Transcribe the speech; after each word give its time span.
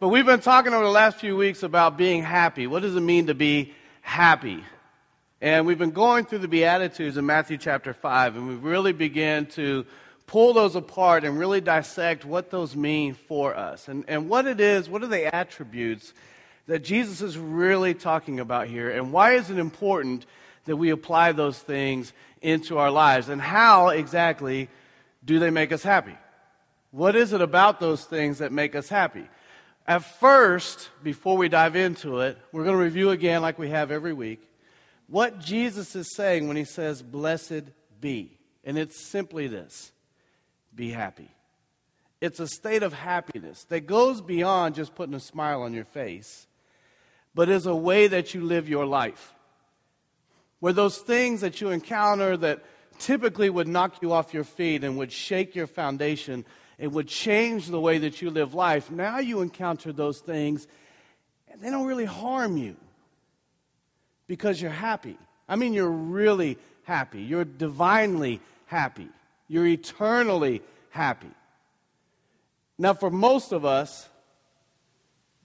But 0.00 0.08
we've 0.08 0.24
been 0.24 0.40
talking 0.40 0.72
over 0.72 0.82
the 0.82 0.90
last 0.90 1.18
few 1.18 1.36
weeks 1.36 1.62
about 1.62 1.98
being 1.98 2.22
happy. 2.22 2.66
What 2.66 2.80
does 2.80 2.96
it 2.96 3.00
mean 3.00 3.26
to 3.26 3.34
be 3.34 3.74
happy? 4.00 4.64
And 5.42 5.66
we've 5.66 5.76
been 5.76 5.90
going 5.90 6.24
through 6.24 6.38
the 6.38 6.48
Beatitudes 6.48 7.18
in 7.18 7.26
Matthew 7.26 7.58
chapter 7.58 7.92
5, 7.92 8.36
and 8.36 8.48
we've 8.48 8.64
really 8.64 8.94
began 8.94 9.44
to 9.48 9.84
pull 10.26 10.54
those 10.54 10.74
apart 10.74 11.24
and 11.24 11.38
really 11.38 11.60
dissect 11.60 12.24
what 12.24 12.50
those 12.50 12.74
mean 12.74 13.12
for 13.12 13.54
us 13.54 13.88
and, 13.88 14.06
and 14.08 14.30
what 14.30 14.46
it 14.46 14.58
is, 14.58 14.88
what 14.88 15.02
are 15.02 15.06
the 15.06 15.34
attributes 15.34 16.14
that 16.66 16.78
Jesus 16.78 17.20
is 17.20 17.36
really 17.36 17.92
talking 17.92 18.40
about 18.40 18.68
here, 18.68 18.88
and 18.88 19.12
why 19.12 19.32
is 19.32 19.50
it 19.50 19.58
important 19.58 20.24
that 20.64 20.76
we 20.76 20.88
apply 20.88 21.32
those 21.32 21.58
things 21.58 22.14
into 22.40 22.78
our 22.78 22.90
lives, 22.90 23.28
and 23.28 23.38
how 23.38 23.88
exactly 23.88 24.70
do 25.26 25.38
they 25.38 25.50
make 25.50 25.72
us 25.72 25.82
happy? 25.82 26.16
What 26.90 27.16
is 27.16 27.34
it 27.34 27.42
about 27.42 27.80
those 27.80 28.06
things 28.06 28.38
that 28.38 28.50
make 28.50 28.74
us 28.74 28.88
happy? 28.88 29.28
At 29.86 30.04
first, 30.04 30.90
before 31.02 31.36
we 31.36 31.48
dive 31.48 31.74
into 31.74 32.20
it, 32.20 32.38
we're 32.52 32.64
going 32.64 32.76
to 32.76 32.82
review 32.82 33.10
again, 33.10 33.42
like 33.42 33.58
we 33.58 33.70
have 33.70 33.90
every 33.90 34.12
week, 34.12 34.40
what 35.08 35.40
Jesus 35.40 35.96
is 35.96 36.14
saying 36.14 36.46
when 36.46 36.56
he 36.56 36.64
says, 36.64 37.02
Blessed 37.02 37.64
be. 38.00 38.38
And 38.64 38.78
it's 38.78 39.08
simply 39.10 39.48
this 39.48 39.92
be 40.74 40.90
happy. 40.90 41.30
It's 42.20 42.38
a 42.38 42.46
state 42.46 42.82
of 42.82 42.92
happiness 42.92 43.64
that 43.64 43.86
goes 43.86 44.20
beyond 44.20 44.74
just 44.74 44.94
putting 44.94 45.14
a 45.14 45.20
smile 45.20 45.62
on 45.62 45.72
your 45.72 45.84
face, 45.84 46.46
but 47.34 47.48
is 47.48 47.66
a 47.66 47.74
way 47.74 48.06
that 48.08 48.34
you 48.34 48.42
live 48.42 48.68
your 48.68 48.86
life. 48.86 49.34
Where 50.60 50.74
those 50.74 50.98
things 50.98 51.40
that 51.40 51.60
you 51.60 51.70
encounter 51.70 52.36
that 52.36 52.62
typically 52.98 53.48
would 53.48 53.66
knock 53.66 54.02
you 54.02 54.12
off 54.12 54.34
your 54.34 54.44
feet 54.44 54.84
and 54.84 54.98
would 54.98 55.10
shake 55.10 55.54
your 55.54 55.66
foundation, 55.66 56.44
it 56.80 56.90
would 56.90 57.06
change 57.06 57.66
the 57.66 57.78
way 57.78 57.98
that 57.98 58.22
you 58.22 58.30
live 58.30 58.54
life. 58.54 58.90
Now 58.90 59.18
you 59.18 59.42
encounter 59.42 59.92
those 59.92 60.18
things 60.18 60.66
and 61.52 61.60
they 61.60 61.70
don't 61.70 61.86
really 61.86 62.06
harm 62.06 62.56
you 62.56 62.74
because 64.26 64.60
you're 64.62 64.70
happy. 64.70 65.18
I 65.46 65.56
mean, 65.56 65.74
you're 65.74 65.90
really 65.90 66.56
happy. 66.84 67.20
You're 67.20 67.44
divinely 67.44 68.40
happy. 68.64 69.08
You're 69.46 69.66
eternally 69.66 70.62
happy. 70.88 71.30
Now, 72.78 72.94
for 72.94 73.10
most 73.10 73.52
of 73.52 73.66
us, 73.66 74.08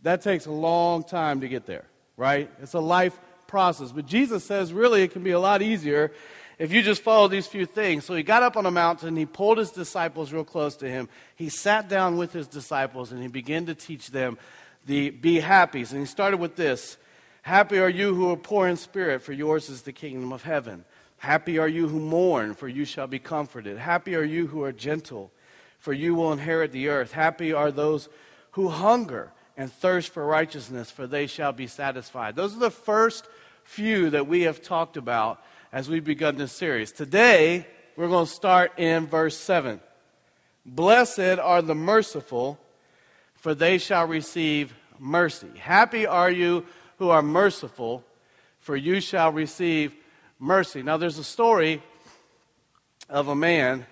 that 0.04 0.22
takes 0.22 0.46
a 0.46 0.52
long 0.52 1.04
time 1.04 1.42
to 1.42 1.50
get 1.50 1.66
there, 1.66 1.84
right? 2.16 2.50
It's 2.62 2.76
a 2.76 2.80
life 2.80 3.20
process. 3.48 3.92
But 3.92 4.06
Jesus 4.06 4.46
says 4.46 4.72
really 4.72 5.04
it 5.04 5.12
can 5.12 5.24
be 5.24 5.32
a 5.32 5.40
lot 5.40 5.62
easier 5.62 6.14
if 6.58 6.72
you 6.72 6.82
just 6.82 7.02
follow 7.02 7.28
these 7.28 7.48
few 7.48 7.66
things. 7.66 8.06
So 8.06 8.16
he 8.16 8.24
got 8.24 8.44
up 8.44 8.58
on 8.58 8.66
a 8.66 8.72
mountain, 8.72 9.16
he 9.16 9.26
pulled 9.26 9.58
his 9.58 9.72
disciples 9.72 10.32
real 10.32 10.44
close 10.44 10.76
to 10.78 10.90
him, 10.90 11.10
he 11.36 11.50
sat 11.50 11.90
down 11.90 12.18
with 12.18 12.34
his 12.34 12.48
disciples, 12.48 13.12
and 13.12 13.22
he 13.22 13.28
began 13.28 13.66
to 13.66 13.76
teach 13.76 14.12
them 14.12 14.38
the 14.86 15.10
be 15.10 15.40
happies. 15.40 15.92
And 15.92 16.02
he 16.02 16.06
started 16.06 16.38
with 16.38 16.56
this 16.56 16.98
Happy 17.42 17.78
are 17.78 17.90
you 17.90 18.16
who 18.16 18.32
are 18.32 18.38
poor 18.38 18.68
in 18.68 18.76
spirit, 18.76 19.22
for 19.22 19.34
yours 19.34 19.70
is 19.70 19.84
the 19.84 19.92
kingdom 19.94 20.34
of 20.34 20.44
heaven. 20.44 20.84
Happy 21.18 21.60
are 21.60 21.68
you 21.68 21.88
who 21.88 22.00
mourn, 22.00 22.56
for 22.56 22.68
you 22.68 22.86
shall 22.86 23.08
be 23.08 23.20
comforted. 23.20 23.78
Happy 23.78 24.16
are 24.16 24.24
you 24.24 24.48
who 24.48 24.64
are 24.64 24.72
gentle, 24.72 25.32
for 25.78 25.94
you 25.94 26.16
will 26.16 26.32
inherit 26.32 26.72
the 26.72 26.88
earth. 26.90 27.12
Happy 27.12 27.54
are 27.54 27.72
those 27.72 28.10
who 28.52 28.70
hunger 28.70 29.32
and 29.58 29.72
thirst 29.72 30.10
for 30.10 30.26
righteousness, 30.26 30.92
for 30.92 31.08
they 31.08 31.28
shall 31.28 31.52
be 31.52 31.68
satisfied. 31.68 32.36
Those 32.36 32.56
are 32.56 32.60
the 32.60 32.72
first 32.72 33.28
few 33.64 34.10
that 34.12 34.28
we 34.28 34.42
have 34.44 34.62
talked 34.62 34.98
about 34.98 35.44
as 35.76 35.90
we've 35.90 36.06
begun 36.06 36.38
this 36.38 36.54
series. 36.54 36.94
Today, 36.94 37.68
we're 37.98 38.08
going 38.08 38.26
to 38.26 38.32
start 38.32 38.80
in 38.80 39.08
verse 39.08 39.36
7. 39.36 39.82
Blessed 40.66 41.38
are 41.38 41.62
the 41.62 41.76
merciful, 41.76 42.58
for 43.34 43.54
they 43.54 43.78
shall 43.78 44.08
receive 44.08 44.74
mercy. 45.00 45.50
Happy 45.58 46.06
are 46.06 46.32
you 46.32 46.66
who 46.98 47.10
are 47.10 47.22
merciful, 47.22 48.06
for 48.58 48.78
you 48.78 49.02
shall 49.02 49.34
receive 49.34 49.94
mercy. 50.40 50.82
Now, 50.82 50.96
there's 50.96 51.18
a 51.18 51.26
story 51.26 51.84
of 53.10 53.28
a 53.28 53.36
man 53.36 53.86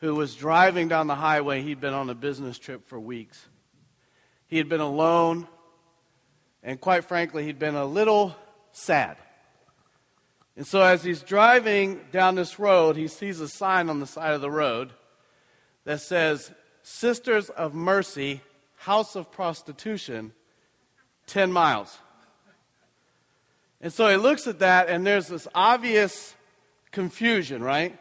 who 0.00 0.14
was 0.14 0.34
driving 0.34 0.88
down 0.88 1.06
the 1.06 1.14
highway. 1.14 1.62
He'd 1.62 1.80
been 1.80 1.94
on 1.94 2.10
a 2.10 2.14
business 2.14 2.58
trip 2.58 2.86
for 2.86 3.00
weeks. 3.00 3.48
He 4.46 4.58
had 4.58 4.68
been 4.68 4.82
alone, 4.82 5.48
and 6.62 6.78
quite 6.78 7.06
frankly, 7.06 7.46
he'd 7.46 7.58
been 7.58 7.76
a 7.76 7.86
little 7.86 8.36
sad. 8.72 9.16
And 10.56 10.66
so, 10.66 10.80
as 10.80 11.04
he's 11.04 11.22
driving 11.22 12.00
down 12.12 12.34
this 12.34 12.58
road, 12.58 12.96
he 12.96 13.08
sees 13.08 13.40
a 13.40 13.48
sign 13.48 13.90
on 13.90 14.00
the 14.00 14.06
side 14.06 14.32
of 14.32 14.40
the 14.40 14.50
road 14.50 14.92
that 15.84 16.00
says, 16.00 16.50
Sisters 16.82 17.50
of 17.50 17.74
Mercy, 17.74 18.40
House 18.76 19.16
of 19.16 19.30
Prostitution, 19.30 20.32
10 21.26 21.52
miles. 21.52 21.98
And 23.80 23.92
so 23.92 24.08
he 24.08 24.16
looks 24.16 24.46
at 24.46 24.60
that, 24.60 24.88
and 24.88 25.06
there's 25.06 25.28
this 25.28 25.46
obvious 25.54 26.34
confusion, 26.92 27.62
right? 27.62 27.98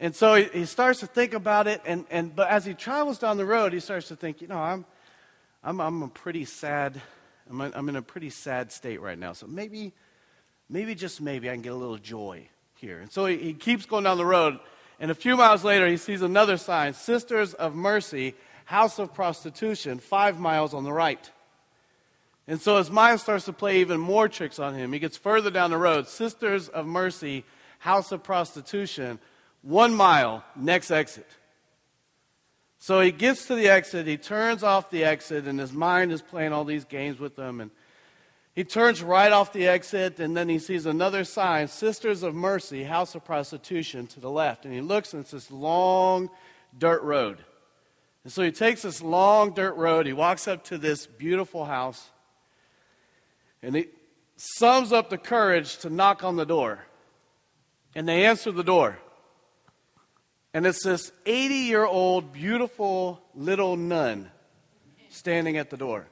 And 0.00 0.14
so 0.14 0.34
he, 0.34 0.44
he 0.52 0.64
starts 0.66 1.00
to 1.00 1.06
think 1.06 1.34
about 1.34 1.66
it, 1.66 1.80
and, 1.86 2.04
and 2.10 2.34
but 2.34 2.48
as 2.48 2.64
he 2.64 2.74
travels 2.74 3.18
down 3.18 3.36
the 3.36 3.46
road, 3.46 3.72
he 3.72 3.80
starts 3.80 4.08
to 4.08 4.16
think, 4.16 4.42
you 4.42 4.48
know, 4.48 4.58
I'm, 4.58 4.84
I'm, 5.64 5.80
I'm 5.80 6.02
a 6.02 6.08
pretty 6.08 6.44
sad, 6.44 7.00
I'm, 7.48 7.60
a, 7.60 7.72
I'm 7.74 7.88
in 7.88 7.96
a 7.96 8.02
pretty 8.02 8.30
sad 8.30 8.70
state 8.70 9.00
right 9.00 9.18
now. 9.18 9.32
So 9.32 9.46
maybe, 9.46 9.94
maybe 10.68 10.94
just 10.94 11.20
maybe 11.20 11.48
I 11.48 11.52
can 11.54 11.62
get 11.62 11.72
a 11.72 11.76
little 11.76 11.98
joy 11.98 12.48
here. 12.76 13.00
And 13.00 13.10
so 13.10 13.26
he, 13.26 13.36
he 13.36 13.54
keeps 13.54 13.86
going 13.86 14.04
down 14.04 14.18
the 14.18 14.26
road, 14.26 14.58
and 15.00 15.10
a 15.10 15.14
few 15.14 15.36
miles 15.36 15.64
later, 15.64 15.86
he 15.86 15.96
sees 15.96 16.22
another 16.22 16.56
sign 16.56 16.94
Sisters 16.94 17.54
of 17.54 17.74
Mercy, 17.74 18.34
House 18.64 18.98
of 18.98 19.14
Prostitution, 19.14 19.98
five 19.98 20.38
miles 20.38 20.74
on 20.74 20.84
the 20.84 20.92
right. 20.92 21.30
And 22.46 22.60
so 22.60 22.78
his 22.78 22.90
mind 22.90 23.20
starts 23.20 23.44
to 23.44 23.52
play 23.52 23.80
even 23.80 24.00
more 24.00 24.28
tricks 24.28 24.58
on 24.58 24.74
him. 24.74 24.92
He 24.92 24.98
gets 24.98 25.16
further 25.16 25.50
down 25.50 25.70
the 25.70 25.76
road 25.76 26.08
Sisters 26.08 26.68
of 26.68 26.86
Mercy, 26.86 27.44
House 27.78 28.10
of 28.10 28.22
Prostitution, 28.22 29.18
one 29.62 29.94
mile, 29.94 30.44
next 30.56 30.90
exit. 30.90 31.26
So 32.78 33.00
he 33.00 33.10
gets 33.10 33.46
to 33.46 33.54
the 33.54 33.68
exit, 33.68 34.06
he 34.06 34.16
turns 34.16 34.62
off 34.62 34.90
the 34.90 35.04
exit, 35.04 35.46
and 35.46 35.58
his 35.58 35.72
mind 35.72 36.12
is 36.12 36.22
playing 36.22 36.52
all 36.52 36.64
these 36.64 36.84
games 36.84 37.18
with 37.18 37.36
him. 37.36 37.60
And 37.60 37.70
he 38.58 38.64
turns 38.64 39.04
right 39.04 39.30
off 39.30 39.52
the 39.52 39.68
exit, 39.68 40.18
and 40.18 40.36
then 40.36 40.48
he 40.48 40.58
sees 40.58 40.84
another 40.84 41.22
sign 41.22 41.68
Sisters 41.68 42.24
of 42.24 42.34
Mercy, 42.34 42.82
House 42.82 43.14
of 43.14 43.24
Prostitution, 43.24 44.08
to 44.08 44.18
the 44.18 44.32
left. 44.32 44.64
And 44.64 44.74
he 44.74 44.80
looks, 44.80 45.14
and 45.14 45.22
it's 45.22 45.30
this 45.30 45.52
long 45.52 46.28
dirt 46.76 47.00
road. 47.04 47.38
And 48.24 48.32
so 48.32 48.42
he 48.42 48.50
takes 48.50 48.82
this 48.82 49.00
long 49.00 49.54
dirt 49.54 49.74
road, 49.76 50.06
he 50.06 50.12
walks 50.12 50.48
up 50.48 50.64
to 50.64 50.76
this 50.76 51.06
beautiful 51.06 51.66
house. 51.66 52.10
And 53.62 53.76
he 53.76 53.86
sums 54.36 54.92
up 54.92 55.08
the 55.08 55.18
courage 55.18 55.76
to 55.76 55.88
knock 55.88 56.24
on 56.24 56.34
the 56.34 56.44
door. 56.44 56.84
And 57.94 58.08
they 58.08 58.24
answer 58.24 58.50
the 58.50 58.64
door. 58.64 58.98
And 60.52 60.66
it's 60.66 60.82
this 60.82 61.12
80 61.26 61.54
year 61.54 61.86
old, 61.86 62.32
beautiful 62.32 63.22
little 63.36 63.76
nun 63.76 64.32
standing 65.10 65.58
at 65.58 65.70
the 65.70 65.76
door. 65.76 66.08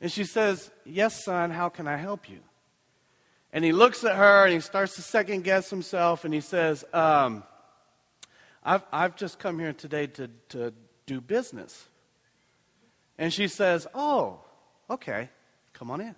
And 0.00 0.10
she 0.10 0.24
says, 0.24 0.70
Yes, 0.84 1.24
son, 1.24 1.50
how 1.50 1.68
can 1.68 1.86
I 1.86 1.96
help 1.96 2.28
you? 2.28 2.40
And 3.52 3.64
he 3.64 3.72
looks 3.72 4.04
at 4.04 4.16
her 4.16 4.44
and 4.44 4.52
he 4.52 4.60
starts 4.60 4.96
to 4.96 5.02
second 5.02 5.42
guess 5.42 5.70
himself 5.70 6.24
and 6.24 6.34
he 6.34 6.40
says, 6.40 6.84
um, 6.92 7.42
I've, 8.62 8.82
I've 8.92 9.16
just 9.16 9.38
come 9.38 9.58
here 9.58 9.72
today 9.72 10.06
to, 10.08 10.28
to 10.50 10.74
do 11.06 11.20
business. 11.20 11.88
And 13.16 13.32
she 13.32 13.48
says, 13.48 13.86
Oh, 13.94 14.40
okay. 14.90 15.30
Come 15.72 15.90
on 15.90 16.00
in. 16.00 16.14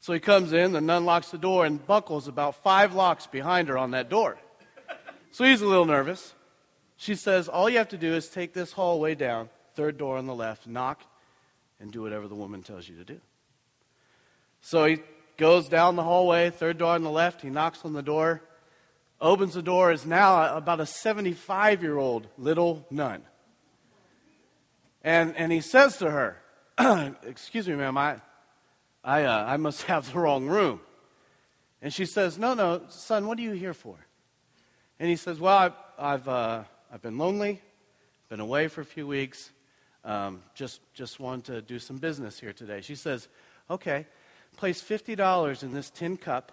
So 0.00 0.14
he 0.14 0.20
comes 0.20 0.52
in, 0.52 0.72
the 0.72 0.80
nun 0.80 1.04
locks 1.04 1.30
the 1.30 1.38
door 1.38 1.66
and 1.66 1.84
buckles 1.86 2.26
about 2.26 2.62
five 2.62 2.94
locks 2.94 3.26
behind 3.26 3.68
her 3.68 3.76
on 3.76 3.90
that 3.90 4.08
door. 4.08 4.38
So 5.32 5.44
he's 5.44 5.60
a 5.60 5.66
little 5.66 5.84
nervous. 5.84 6.34
She 6.96 7.14
says, 7.14 7.48
All 7.48 7.68
you 7.68 7.78
have 7.78 7.88
to 7.90 7.98
do 7.98 8.14
is 8.14 8.28
take 8.28 8.54
this 8.54 8.72
hallway 8.72 9.14
down, 9.14 9.50
third 9.74 9.98
door 9.98 10.16
on 10.16 10.26
the 10.26 10.34
left, 10.34 10.66
knock, 10.66 11.02
and 11.80 11.90
do 11.90 12.02
whatever 12.02 12.28
the 12.28 12.34
woman 12.34 12.62
tells 12.62 12.88
you 12.88 12.96
to 12.96 13.04
do. 13.04 13.20
So 14.60 14.84
he 14.84 14.98
goes 15.36 15.68
down 15.68 15.96
the 15.96 16.02
hallway, 16.02 16.50
third 16.50 16.78
door 16.78 16.94
on 16.94 17.02
the 17.02 17.10
left, 17.10 17.40
he 17.40 17.50
knocks 17.50 17.84
on 17.84 17.94
the 17.94 18.02
door, 18.02 18.42
opens 19.20 19.54
the 19.54 19.62
door, 19.62 19.90
is 19.90 20.04
now 20.04 20.56
about 20.56 20.80
a 20.80 20.86
75 20.86 21.82
year 21.82 21.96
old 21.96 22.28
little 22.36 22.86
nun. 22.90 23.22
And, 25.02 25.34
and 25.36 25.50
he 25.50 25.60
says 25.60 25.96
to 25.98 26.10
her, 26.10 26.36
Excuse 27.24 27.66
me, 27.66 27.74
ma'am, 27.74 27.96
I, 27.96 28.16
I, 29.02 29.24
uh, 29.24 29.44
I 29.46 29.56
must 29.56 29.82
have 29.84 30.12
the 30.12 30.18
wrong 30.18 30.46
room. 30.46 30.80
And 31.80 31.92
she 31.92 32.04
says, 32.04 32.38
No, 32.38 32.52
no, 32.54 32.82
son, 32.88 33.26
what 33.26 33.38
are 33.38 33.42
you 33.42 33.52
here 33.52 33.74
for? 33.74 33.96
And 34.98 35.08
he 35.08 35.16
says, 35.16 35.40
Well, 35.40 35.56
I've, 35.56 35.72
I've, 35.98 36.28
uh, 36.28 36.64
I've 36.92 37.02
been 37.02 37.16
lonely, 37.16 37.62
been 38.28 38.40
away 38.40 38.68
for 38.68 38.82
a 38.82 38.84
few 38.84 39.06
weeks, 39.06 39.50
um, 40.04 40.42
just, 40.54 40.80
just 40.94 41.20
wanted 41.20 41.44
to 41.46 41.62
do 41.62 41.78
some 41.78 41.96
business 41.96 42.38
here 42.38 42.52
today. 42.52 42.80
She 42.80 42.94
says, 42.94 43.28
Okay, 43.68 44.06
place 44.56 44.82
$50 44.82 45.62
in 45.62 45.72
this 45.72 45.90
tin 45.90 46.16
cup, 46.16 46.52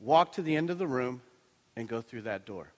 walk 0.00 0.32
to 0.32 0.42
the 0.42 0.56
end 0.56 0.70
of 0.70 0.78
the 0.78 0.86
room, 0.86 1.22
and 1.76 1.88
go 1.88 2.00
through 2.00 2.22
that 2.22 2.44
door. 2.44 2.72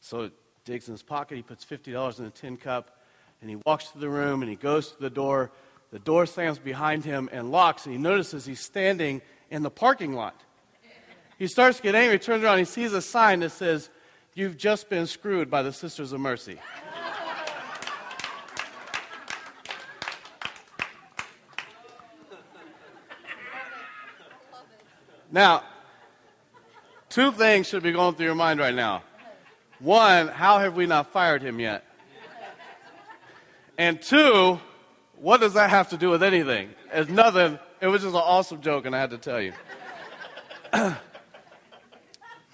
So 0.00 0.30
digs 0.64 0.88
in 0.88 0.94
his 0.94 1.02
pocket, 1.02 1.36
he 1.36 1.42
puts 1.42 1.64
$50 1.64 2.18
in 2.18 2.24
the 2.24 2.30
tin 2.30 2.56
cup, 2.56 2.98
and 3.40 3.48
he 3.48 3.56
walks 3.64 3.90
to 3.92 3.98
the 3.98 4.08
room 4.08 4.42
and 4.42 4.50
he 4.50 4.56
goes 4.56 4.92
to 4.92 5.00
the 5.00 5.10
door. 5.10 5.50
The 5.90 5.98
door 5.98 6.26
slams 6.26 6.58
behind 6.58 7.04
him 7.04 7.28
and 7.32 7.50
locks, 7.50 7.86
and 7.86 7.94
he 7.94 8.00
notices 8.00 8.44
he's 8.44 8.60
standing 8.60 9.22
in 9.50 9.62
the 9.62 9.70
parking 9.70 10.12
lot. 10.12 10.42
He 11.38 11.46
starts 11.46 11.78
to 11.78 11.82
get 11.82 11.94
angry, 11.94 12.18
turns 12.18 12.42
around, 12.42 12.58
he 12.58 12.64
sees 12.64 12.92
a 12.92 13.00
sign 13.00 13.40
that 13.40 13.50
says, 13.50 13.90
You've 14.34 14.56
just 14.56 14.88
been 14.88 15.06
screwed 15.06 15.50
by 15.50 15.62
the 15.62 15.72
Sisters 15.72 16.12
of 16.12 16.20
Mercy. 16.20 16.58
Now, 25.30 25.62
two 27.08 27.32
things 27.32 27.66
should 27.66 27.82
be 27.82 27.92
going 27.92 28.14
through 28.14 28.26
your 28.26 28.34
mind 28.34 28.60
right 28.60 28.74
now. 28.74 29.02
One, 29.78 30.28
how 30.28 30.58
have 30.58 30.74
we 30.74 30.86
not 30.86 31.12
fired 31.12 31.42
him 31.42 31.60
yet? 31.60 31.84
And 33.76 34.02
two, 34.02 34.58
what 35.16 35.40
does 35.40 35.54
that 35.54 35.70
have 35.70 35.90
to 35.90 35.96
do 35.96 36.10
with 36.10 36.22
anything? 36.22 36.70
It's 36.92 37.10
nothing. 37.10 37.58
It 37.80 37.86
was 37.86 38.02
just 38.02 38.14
an 38.14 38.20
awesome 38.20 38.60
joke, 38.60 38.86
and 38.86 38.96
I 38.96 39.00
had 39.00 39.10
to 39.10 39.18
tell 39.18 39.40
you. 39.40 39.52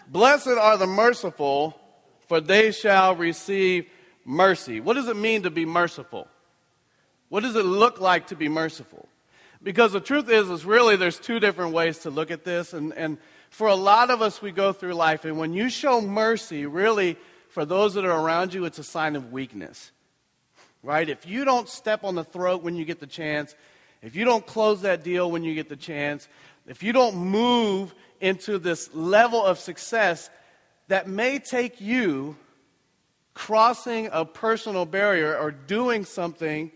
Blessed 0.08 0.48
are 0.48 0.76
the 0.76 0.86
merciful, 0.86 1.80
for 2.28 2.40
they 2.40 2.72
shall 2.72 3.16
receive 3.16 3.86
mercy. 4.24 4.80
What 4.80 4.94
does 4.94 5.08
it 5.08 5.16
mean 5.16 5.44
to 5.44 5.50
be 5.50 5.64
merciful? 5.64 6.28
What 7.30 7.42
does 7.42 7.56
it 7.56 7.64
look 7.64 8.00
like 8.00 8.28
to 8.28 8.36
be 8.36 8.48
merciful? 8.48 9.08
Because 9.64 9.92
the 9.92 10.00
truth 10.00 10.28
is, 10.28 10.50
is 10.50 10.66
really 10.66 10.94
there's 10.94 11.18
two 11.18 11.40
different 11.40 11.72
ways 11.72 12.00
to 12.00 12.10
look 12.10 12.30
at 12.30 12.44
this. 12.44 12.74
And, 12.74 12.92
and 12.92 13.16
for 13.48 13.66
a 13.66 13.74
lot 13.74 14.10
of 14.10 14.20
us, 14.20 14.42
we 14.42 14.52
go 14.52 14.74
through 14.74 14.92
life, 14.92 15.24
and 15.24 15.38
when 15.38 15.54
you 15.54 15.70
show 15.70 16.02
mercy, 16.02 16.66
really, 16.66 17.16
for 17.48 17.64
those 17.64 17.94
that 17.94 18.04
are 18.04 18.20
around 18.20 18.52
you, 18.52 18.66
it's 18.66 18.78
a 18.78 18.84
sign 18.84 19.16
of 19.16 19.32
weakness. 19.32 19.90
Right? 20.82 21.08
If 21.08 21.26
you 21.26 21.46
don't 21.46 21.68
step 21.68 22.04
on 22.04 22.14
the 22.14 22.24
throat 22.24 22.62
when 22.62 22.76
you 22.76 22.84
get 22.84 23.00
the 23.00 23.06
chance, 23.06 23.54
if 24.02 24.14
you 24.14 24.26
don't 24.26 24.46
close 24.46 24.82
that 24.82 25.02
deal 25.02 25.30
when 25.30 25.44
you 25.44 25.54
get 25.54 25.70
the 25.70 25.76
chance, 25.76 26.28
if 26.66 26.82
you 26.82 26.92
don't 26.92 27.16
move 27.16 27.94
into 28.20 28.58
this 28.58 28.94
level 28.94 29.42
of 29.42 29.58
success 29.58 30.28
that 30.88 31.08
may 31.08 31.38
take 31.38 31.80
you 31.80 32.36
crossing 33.32 34.10
a 34.12 34.26
personal 34.26 34.84
barrier 34.84 35.36
or 35.36 35.50
doing 35.50 36.04
something 36.04 36.70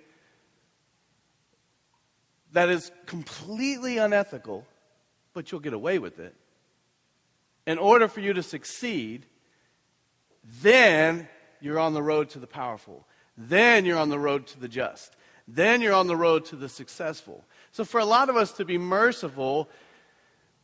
that 2.52 2.68
is 2.68 2.90
completely 3.06 3.98
unethical, 3.98 4.66
but 5.34 5.50
you'll 5.50 5.60
get 5.60 5.72
away 5.72 5.98
with 5.98 6.18
it. 6.18 6.34
In 7.66 7.78
order 7.78 8.08
for 8.08 8.20
you 8.20 8.32
to 8.32 8.42
succeed, 8.42 9.26
then 10.62 11.28
you're 11.60 11.78
on 11.78 11.94
the 11.94 12.02
road 12.02 12.30
to 12.30 12.38
the 12.38 12.46
powerful. 12.46 13.06
Then 13.36 13.84
you're 13.84 13.98
on 13.98 14.08
the 14.08 14.18
road 14.18 14.46
to 14.48 14.60
the 14.60 14.68
just. 14.68 15.14
Then 15.46 15.80
you're 15.80 15.94
on 15.94 16.06
the 16.06 16.16
road 16.16 16.44
to 16.46 16.56
the 16.56 16.68
successful. 16.68 17.44
So, 17.72 17.84
for 17.84 18.00
a 18.00 18.04
lot 18.04 18.28
of 18.28 18.36
us 18.36 18.52
to 18.52 18.64
be 18.64 18.78
merciful 18.78 19.68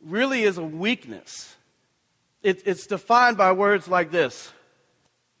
really 0.01 0.43
is 0.43 0.57
a 0.57 0.63
weakness. 0.63 1.55
It, 2.43 2.61
it's 2.65 2.85
defined 2.85 3.37
by 3.37 3.51
words 3.51 3.87
like 3.87 4.11
this 4.11 4.51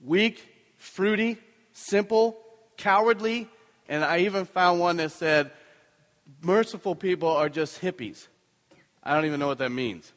weak, 0.03 0.41
fruity, 0.77 1.37
simple, 1.73 2.37
cowardly, 2.77 3.47
and 3.87 4.03
I 4.03 4.19
even 4.19 4.45
found 4.45 4.79
one 4.79 4.97
that 4.97 5.11
said 5.11 5.51
merciful 6.41 6.95
people 6.95 7.29
are 7.29 7.49
just 7.49 7.81
hippies. 7.81 8.27
I 9.03 9.15
don't 9.15 9.25
even 9.25 9.39
know 9.39 9.47
what 9.47 9.59
that 9.59 9.71
means. 9.71 10.11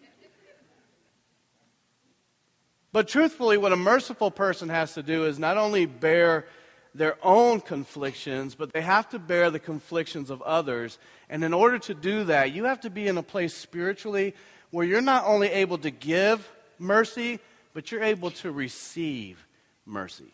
But 2.93 3.07
truthfully, 3.07 3.59
what 3.59 3.73
a 3.73 3.77
merciful 3.77 4.31
person 4.31 4.71
has 4.71 4.95
to 4.95 5.03
do 5.03 5.27
is 5.27 5.39
not 5.39 5.59
only 5.59 5.85
bear 5.87 6.47
their 6.95 7.17
own 7.23 7.61
conflictions, 7.61 8.55
but 8.55 8.73
they 8.73 8.81
have 8.81 9.09
to 9.11 9.19
bear 9.19 9.51
the 9.51 9.59
conflictions 9.59 10.31
of 10.31 10.41
others. 10.43 10.99
And 11.29 11.45
in 11.45 11.53
order 11.53 11.79
to 11.81 11.95
do 11.95 12.25
that, 12.25 12.53
you 12.53 12.65
have 12.65 12.81
to 12.81 12.91
be 12.91 13.07
in 13.07 13.19
a 13.19 13.23
place 13.23 13.55
spiritually 13.55 14.35
where 14.71 14.87
you're 14.87 15.01
not 15.03 15.25
only 15.27 15.49
able 15.49 15.79
to 15.79 15.91
give 15.91 16.51
mercy, 16.79 17.41
but 17.75 17.93
you're 17.93 18.03
able 18.03 18.31
to 18.31 18.51
receive 18.51 19.47
mercy. 19.85 20.33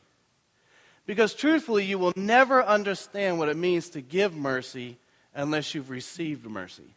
Because 1.06 1.34
truthfully, 1.34 1.84
you 1.84 1.98
will 1.98 2.14
never 2.16 2.64
understand 2.64 3.38
what 3.38 3.48
it 3.48 3.56
means 3.56 3.90
to 3.90 4.00
give 4.00 4.34
mercy 4.34 4.96
unless 5.34 5.74
you've 5.74 5.90
received 5.90 6.46
mercy. 6.46 6.94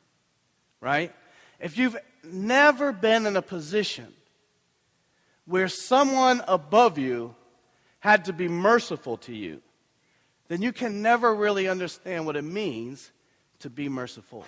Right? 0.79 1.13
If 1.59 1.77
you've 1.77 1.97
never 2.23 2.91
been 2.91 3.25
in 3.25 3.35
a 3.35 3.41
position 3.41 4.13
where 5.45 5.67
someone 5.67 6.43
above 6.47 6.97
you 6.97 7.35
had 7.99 8.25
to 8.25 8.33
be 8.33 8.47
merciful 8.47 9.17
to 9.17 9.33
you, 9.33 9.61
then 10.49 10.61
you 10.61 10.71
can 10.71 11.01
never 11.01 11.33
really 11.33 11.67
understand 11.67 12.25
what 12.25 12.35
it 12.35 12.43
means 12.43 13.11
to 13.59 13.69
be 13.69 13.89
merciful. 13.89 14.45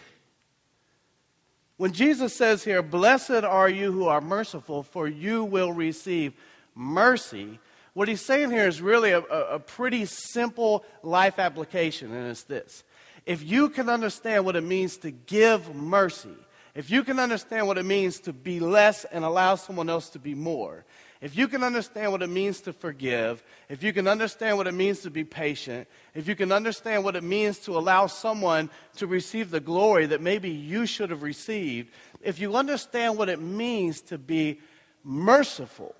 When 1.77 1.93
Jesus 1.93 2.35
says 2.35 2.63
here, 2.63 2.81
Blessed 2.81 3.43
are 3.43 3.69
you 3.69 3.91
who 3.91 4.05
are 4.05 4.21
merciful, 4.21 4.83
for 4.83 5.07
you 5.07 5.43
will 5.43 5.71
receive 5.71 6.33
mercy, 6.75 7.59
what 7.93 8.07
he's 8.07 8.25
saying 8.25 8.51
here 8.51 8.67
is 8.67 8.81
really 8.81 9.11
a, 9.11 9.19
a, 9.19 9.59
pretty 9.59 10.05
simple 10.05 10.85
life 11.03 11.39
application, 11.39 12.13
and 12.13 12.29
it's 12.29 12.43
this 12.43 12.83
if 13.25 13.43
you 13.43 13.69
can 13.69 13.89
understand 13.89 14.45
what 14.45 14.55
it 14.55 14.63
means 14.63 14.97
to 14.97 15.11
give 15.11 15.73
mercy, 15.75 16.35
if 16.75 16.89
you 16.89 17.03
can 17.03 17.19
understand 17.19 17.67
what 17.67 17.77
it 17.77 17.85
means 17.85 18.19
to 18.21 18.33
be 18.33 18.59
less 18.59 19.05
and 19.05 19.25
allow 19.25 19.55
someone 19.55 19.89
else 19.89 20.09
to 20.09 20.19
be 20.19 20.35
more, 20.35 20.85
if 21.21 21.35
you 21.35 21.49
can 21.49 21.63
understand 21.63 22.13
what 22.13 22.21
it 22.21 22.29
means 22.29 22.61
to 22.61 22.71
forgive, 22.71 23.43
if 23.67 23.83
you 23.83 23.91
can 23.91 24.07
understand 24.07 24.55
what 24.55 24.67
it 24.67 24.73
means 24.73 25.01
to 25.01 25.09
be 25.09 25.25
patient, 25.25 25.87
if 26.15 26.29
you 26.29 26.35
can 26.35 26.51
understand 26.51 27.03
what 27.03 27.17
it 27.17 27.23
means 27.23 27.59
to 27.59 27.77
allow 27.77 28.07
someone 28.07 28.69
to 28.95 29.05
receive 29.05 29.51
the 29.51 29.59
glory 29.59 30.05
that 30.05 30.21
maybe 30.21 30.49
you 30.49 30.85
should 30.85 31.09
have 31.09 31.23
received, 31.23 31.91
if 32.21 32.39
you 32.39 32.55
understand 32.55 33.17
what 33.17 33.27
it 33.27 33.41
means 33.41 33.99
to 34.01 34.17
be 34.17 34.61
merciful, 35.03 35.93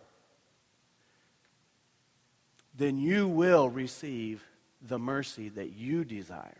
then 2.77 2.97
you 2.97 3.27
will 3.27 3.67
receive 3.67 4.41
the 4.81 4.97
mercy 4.97 5.49
that 5.49 5.73
you 5.73 6.05
desire. 6.05 6.58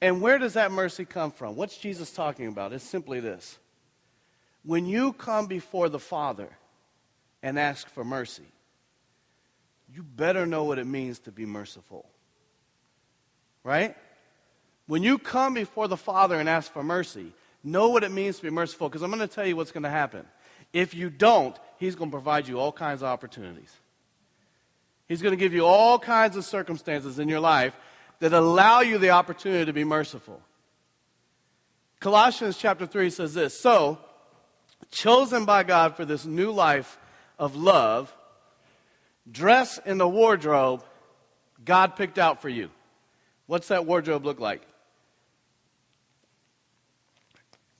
And 0.00 0.20
where 0.20 0.38
does 0.38 0.54
that 0.54 0.70
mercy 0.70 1.04
come 1.04 1.30
from? 1.30 1.56
What's 1.56 1.78
Jesus 1.78 2.10
talking 2.10 2.48
about? 2.48 2.72
It's 2.72 2.84
simply 2.84 3.20
this. 3.20 3.58
When 4.64 4.86
you 4.86 5.12
come 5.12 5.46
before 5.46 5.88
the 5.88 5.98
Father 5.98 6.48
and 7.42 7.58
ask 7.58 7.88
for 7.88 8.04
mercy, 8.04 8.44
you 9.92 10.02
better 10.02 10.44
know 10.44 10.64
what 10.64 10.78
it 10.78 10.86
means 10.86 11.20
to 11.20 11.32
be 11.32 11.46
merciful. 11.46 12.06
Right? 13.62 13.96
When 14.86 15.02
you 15.02 15.18
come 15.18 15.54
before 15.54 15.88
the 15.88 15.96
Father 15.96 16.38
and 16.38 16.48
ask 16.48 16.70
for 16.70 16.82
mercy, 16.82 17.32
know 17.64 17.88
what 17.88 18.04
it 18.04 18.12
means 18.12 18.36
to 18.36 18.42
be 18.42 18.50
merciful 18.50 18.88
because 18.88 19.02
I'm 19.02 19.10
going 19.10 19.26
to 19.26 19.32
tell 19.32 19.46
you 19.46 19.56
what's 19.56 19.72
going 19.72 19.84
to 19.84 19.90
happen. 19.90 20.26
If 20.72 20.94
you 20.94 21.10
don't, 21.10 21.56
He's 21.78 21.94
going 21.94 22.10
to 22.10 22.14
provide 22.14 22.48
you 22.48 22.58
all 22.58 22.72
kinds 22.72 23.02
of 23.02 23.08
opportunities. 23.08 23.72
He's 25.08 25.22
going 25.22 25.32
to 25.32 25.36
give 25.36 25.52
you 25.52 25.64
all 25.64 25.98
kinds 25.98 26.36
of 26.36 26.44
circumstances 26.44 27.18
in 27.18 27.28
your 27.28 27.40
life 27.40 27.74
that 28.20 28.32
allow 28.32 28.80
you 28.80 28.98
the 28.98 29.10
opportunity 29.10 29.64
to 29.64 29.72
be 29.72 29.84
merciful. 29.84 30.40
Colossians 32.00 32.56
chapter 32.56 32.86
3 32.86 33.10
says 33.10 33.34
this 33.34 33.58
So, 33.58 33.98
chosen 34.90 35.44
by 35.44 35.62
God 35.62 35.96
for 35.96 36.04
this 36.04 36.24
new 36.24 36.52
life 36.52 36.98
of 37.38 37.56
love, 37.56 38.14
dress 39.30 39.78
in 39.84 39.98
the 39.98 40.08
wardrobe 40.08 40.84
God 41.64 41.96
picked 41.96 42.18
out 42.18 42.40
for 42.40 42.48
you. 42.48 42.70
What's 43.46 43.68
that 43.68 43.86
wardrobe 43.86 44.24
look 44.24 44.40
like? 44.40 44.62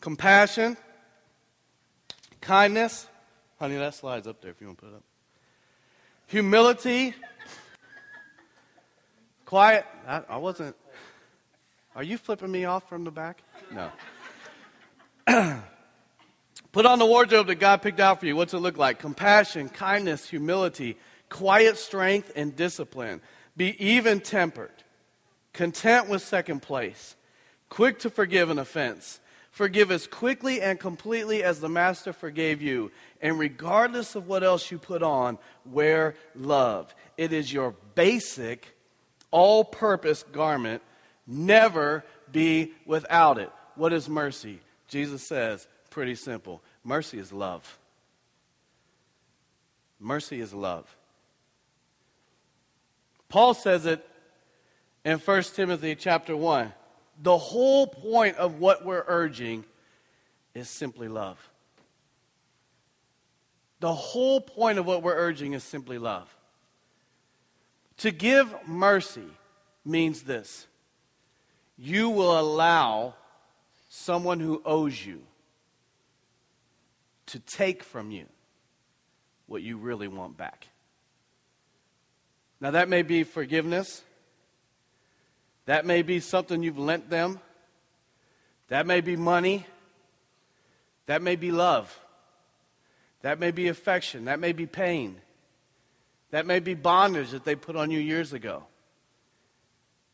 Compassion, 0.01 0.77
kindness. 2.41 3.07
Honey, 3.59 3.77
that 3.77 3.95
slide's 3.95 4.27
up 4.27 4.41
there 4.41 4.51
if 4.51 4.61
you 4.61 4.67
want 4.67 4.79
to 4.79 4.85
put 4.85 4.93
it 4.93 4.97
up. 4.97 5.03
Humility, 6.27 7.15
Quiet. 9.47 9.87
I, 10.07 10.23
I 10.29 10.37
wasn't. 10.39 10.77
Are 11.95 12.03
you 12.03 12.19
flipping 12.19 12.51
me 12.51 12.65
off 12.65 12.89
from 12.89 13.05
the 13.05 13.13
back? 13.13 13.43
No. 13.73 13.91
Put 16.73 16.85
on 16.85 16.99
the 16.99 17.07
wardrobe 17.07 17.47
that 17.47 17.55
God 17.55 17.81
picked 17.81 18.01
out 18.01 18.21
for 18.21 18.27
you. 18.27 18.35
What's 18.37 18.53
it 18.53 18.59
look 18.59 18.77
like? 18.77 18.99
Compassion, 18.99 19.69
kindness, 19.69 20.29
humility, 20.29 20.99
quiet 21.31 21.79
strength, 21.79 22.33
and 22.35 22.55
discipline. 22.55 23.23
Be 23.57 23.75
even 23.83 24.21
tempered, 24.21 24.73
content 25.53 26.09
with 26.09 26.23
second 26.23 26.61
place, 26.61 27.17
quick 27.71 28.01
to 28.01 28.11
forgive 28.11 28.51
an 28.51 28.59
offense. 28.59 29.21
Forgive 29.53 29.91
as 29.91 30.07
quickly 30.07 30.61
and 30.61 30.79
completely 30.79 31.43
as 31.43 31.61
the 31.61 31.69
Master 31.71 32.13
forgave 32.13 32.61
you. 32.61 32.91
And 33.23 33.39
regardless 33.39 34.15
of 34.15 34.27
what 34.27 34.45
else 34.45 34.71
you 34.71 34.79
put 34.79 35.03
on, 35.03 35.39
wear 35.65 36.15
love. 36.35 36.95
It 37.17 37.33
is 37.33 37.51
your 37.51 37.75
basic 37.95 38.76
all 39.31 39.65
purpose 39.65 40.25
garment, 40.33 40.83
never 41.27 42.05
be 42.31 42.73
without 42.85 43.39
it. 43.39 43.51
What 43.75 43.93
is 43.93 44.09
mercy? 44.09 44.61
Jesus 44.89 45.23
says, 45.23 45.67
pretty 45.91 46.15
simple 46.15 46.63
mercy 46.85 47.19
is 47.19 47.33
love. 47.33 47.79
Mercy 49.99 50.41
is 50.41 50.53
love. 50.53 50.95
Paul 53.29 53.55
says 53.55 53.87
it 53.87 54.07
in 55.05 55.19
1 55.19 55.43
Timothy 55.55 55.95
chapter 55.95 56.37
1. 56.37 56.73
The 57.23 57.37
whole 57.37 57.87
point 57.87 58.37
of 58.37 58.61
what 58.61 58.85
we're 58.85 59.05
urging 59.07 59.65
is 60.55 60.69
simply 60.69 61.09
love. 61.09 61.39
The 63.81 63.93
whole 63.93 64.41
point 64.41 64.79
of 64.79 64.87
what 64.87 65.03
we're 65.03 65.17
urging 65.17 65.55
is 65.55 65.65
simply 65.65 65.99
love. 65.99 66.35
To 67.99 68.11
give 68.11 68.55
mercy 68.67 69.29
means 69.85 70.23
this 70.23 70.67
you 71.79 72.09
will 72.09 72.39
allow 72.39 73.15
someone 73.89 74.41
who 74.41 74.63
owes 74.65 75.05
you 75.05 75.23
to 77.27 77.39
take 77.41 77.83
from 77.83 78.11
you 78.11 78.27
what 79.47 79.63
you 79.63 79.77
really 79.77 80.09
want 80.09 80.37
back. 80.37 80.69
Now, 82.61 82.71
that 82.73 82.89
may 82.89 83.03
be 83.03 83.23
forgiveness. 83.25 84.03
That 85.67 85.85
may 85.85 86.03
be 86.03 86.21
something 86.21 86.63
you've 86.63 86.79
lent 86.79 87.11
them. 87.11 87.41
That 88.69 88.87
may 88.87 89.01
be 89.01 89.17
money. 89.17 89.67
That 91.07 91.23
may 91.23 91.37
be 91.37 91.51
love. 91.51 91.99
That 93.23 93.39
may 93.39 93.51
be 93.51 93.69
affection. 93.69 94.25
That 94.25 94.41
may 94.41 94.53
be 94.53 94.67
pain. 94.67 95.21
That 96.37 96.45
may 96.45 96.61
be 96.61 96.75
bondage 96.75 97.31
that 97.31 97.47
they 97.47 97.55
put 97.55 97.77
on 97.77 97.91
you 97.91 97.99
years 97.99 98.35
ago. 98.35 98.65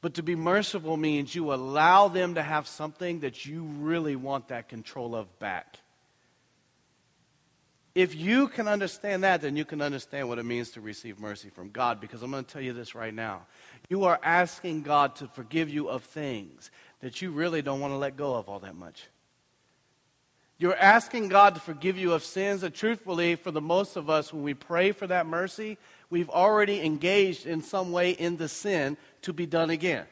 But 0.02 0.14
to 0.14 0.22
be 0.22 0.36
merciful 0.36 0.96
means 0.96 1.34
you 1.34 1.52
allow 1.52 2.06
them 2.06 2.36
to 2.36 2.42
have 2.44 2.68
something 2.68 3.18
that 3.20 3.44
you 3.44 3.64
really 3.64 4.14
want 4.14 4.46
that 4.46 4.68
control 4.68 5.16
of 5.16 5.36
back. 5.40 5.78
If 7.96 8.14
you 8.14 8.46
can 8.46 8.68
understand 8.68 9.24
that, 9.24 9.42
then 9.42 9.56
you 9.56 9.64
can 9.64 9.82
understand 9.82 10.28
what 10.28 10.38
it 10.38 10.44
means 10.44 10.70
to 10.70 10.80
receive 10.80 11.18
mercy 11.18 11.48
from 11.48 11.70
God. 11.70 12.00
Because 12.00 12.22
I'm 12.22 12.30
going 12.30 12.44
to 12.44 12.52
tell 12.52 12.62
you 12.62 12.72
this 12.72 12.94
right 12.94 13.12
now. 13.12 13.42
You 13.88 14.04
are 14.04 14.20
asking 14.22 14.82
God 14.82 15.16
to 15.16 15.26
forgive 15.26 15.70
you 15.70 15.88
of 15.88 16.04
things 16.04 16.70
that 17.00 17.20
you 17.20 17.32
really 17.32 17.62
don't 17.62 17.80
want 17.80 17.94
to 17.94 17.98
let 17.98 18.16
go 18.16 18.36
of 18.36 18.48
all 18.48 18.60
that 18.60 18.76
much. 18.76 19.08
You're 20.58 20.76
asking 20.76 21.26
God 21.26 21.56
to 21.56 21.60
forgive 21.60 21.98
you 21.98 22.12
of 22.12 22.22
sins 22.22 22.60
that, 22.60 22.72
truthfully, 22.72 23.34
for 23.34 23.50
the 23.50 23.60
most 23.60 23.96
of 23.96 24.08
us, 24.08 24.32
when 24.32 24.44
we 24.44 24.54
pray 24.54 24.92
for 24.92 25.08
that 25.08 25.26
mercy, 25.26 25.76
we've 26.12 26.28
already 26.28 26.84
engaged 26.84 27.46
in 27.46 27.62
some 27.62 27.90
way 27.90 28.10
in 28.10 28.36
the 28.36 28.48
sin 28.48 28.98
to 29.22 29.32
be 29.32 29.46
done 29.46 29.70
again. 29.70 30.04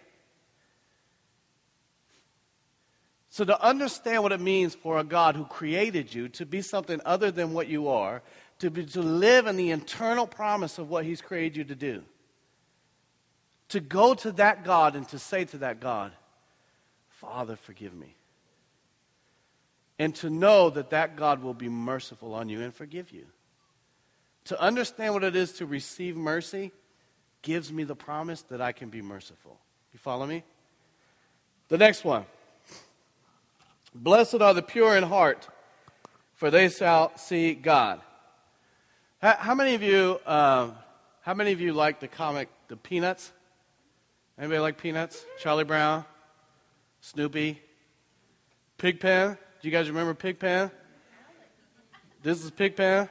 So, 3.29 3.45
to 3.45 3.63
understand 3.63 4.23
what 4.25 4.33
it 4.33 4.41
means 4.41 4.75
for 4.75 4.99
a 4.99 5.05
God 5.05 5.37
who 5.37 5.45
created 5.45 6.13
you 6.13 6.29
to 6.31 6.47
be 6.47 6.63
something 6.63 7.01
other 7.05 7.31
than 7.31 7.53
what 7.53 7.69
you 7.69 7.89
are, 7.89 8.23
to, 8.59 8.71
be, 8.71 8.85
to 8.87 9.03
live 9.03 9.47
in 9.47 9.57
the 9.57 9.71
internal 9.71 10.27
promise 10.27 10.79
of 10.79 10.89
what 10.89 11.05
He's 11.05 11.21
created 11.21 11.57
you 11.57 11.65
to 11.65 11.75
do, 11.77 12.03
to 13.69 13.79
go 13.79 14.15
to 14.15 14.33
that 14.33 14.65
God 14.65 14.97
and 14.97 15.07
to 15.11 15.19
say 15.19 15.45
to 15.45 15.59
that 15.59 15.81
God, 15.81 16.13
Father, 17.11 17.57
forgive 17.57 17.95
me. 17.95 18.17
And 19.99 20.15
to 20.17 20.31
know 20.31 20.71
that 20.71 20.91
that 20.91 21.15
God 21.15 21.43
will 21.43 21.55
be 21.55 21.69
merciful 21.69 22.33
on 22.33 22.49
you 22.49 22.63
and 22.63 22.75
forgive 22.75 23.13
you. 23.13 23.27
To 24.47 24.61
understand 24.61 25.15
what 25.15 25.25
it 25.25 25.37
is 25.37 25.53
to 25.55 25.67
receive 25.67 26.17
mercy 26.17 26.73
gives 27.43 27.73
me 27.73 27.85
the 27.85 27.97
promise 27.97 28.43
that 28.43 28.61
I 28.61 28.73
can 28.73 28.89
be 28.89 29.03
merciful. 29.03 29.59
You 29.93 29.99
follow 29.99 30.27
me? 30.27 30.45
The 31.69 31.79
next 31.79 32.05
one. 32.05 32.25
Blessed 33.95 34.41
are 34.41 34.55
the 34.55 34.63
pure 34.63 34.97
in 34.97 35.03
heart, 35.03 35.49
for 36.35 36.51
they 36.51 36.69
shall 36.69 37.17
see 37.17 37.55
God. 37.55 38.01
How, 39.21 39.55
many 39.55 39.75
of 39.75 39.83
you, 39.83 40.19
uh, 40.25 40.71
how 41.23 41.35
many 41.35 41.53
of 41.53 41.61
you 41.61 41.73
like 41.73 42.01
the 42.01 42.09
comic 42.09 42.49
The 42.69 42.77
Peanuts? 42.77 43.33
Anybody 44.39 44.61
like 44.61 44.79
Peanuts? 44.79 45.25
Charlie 45.39 45.65
Brown, 45.65 46.05
Snoopy, 47.03 47.61
Pigpen. 48.79 49.37
Do 49.61 49.69
you 49.69 49.71
guys 49.71 49.89
remember 49.89 50.15
Pigpen? 50.15 50.71
This 52.23 52.43
is 52.43 52.51
Pigpen. 52.51 53.09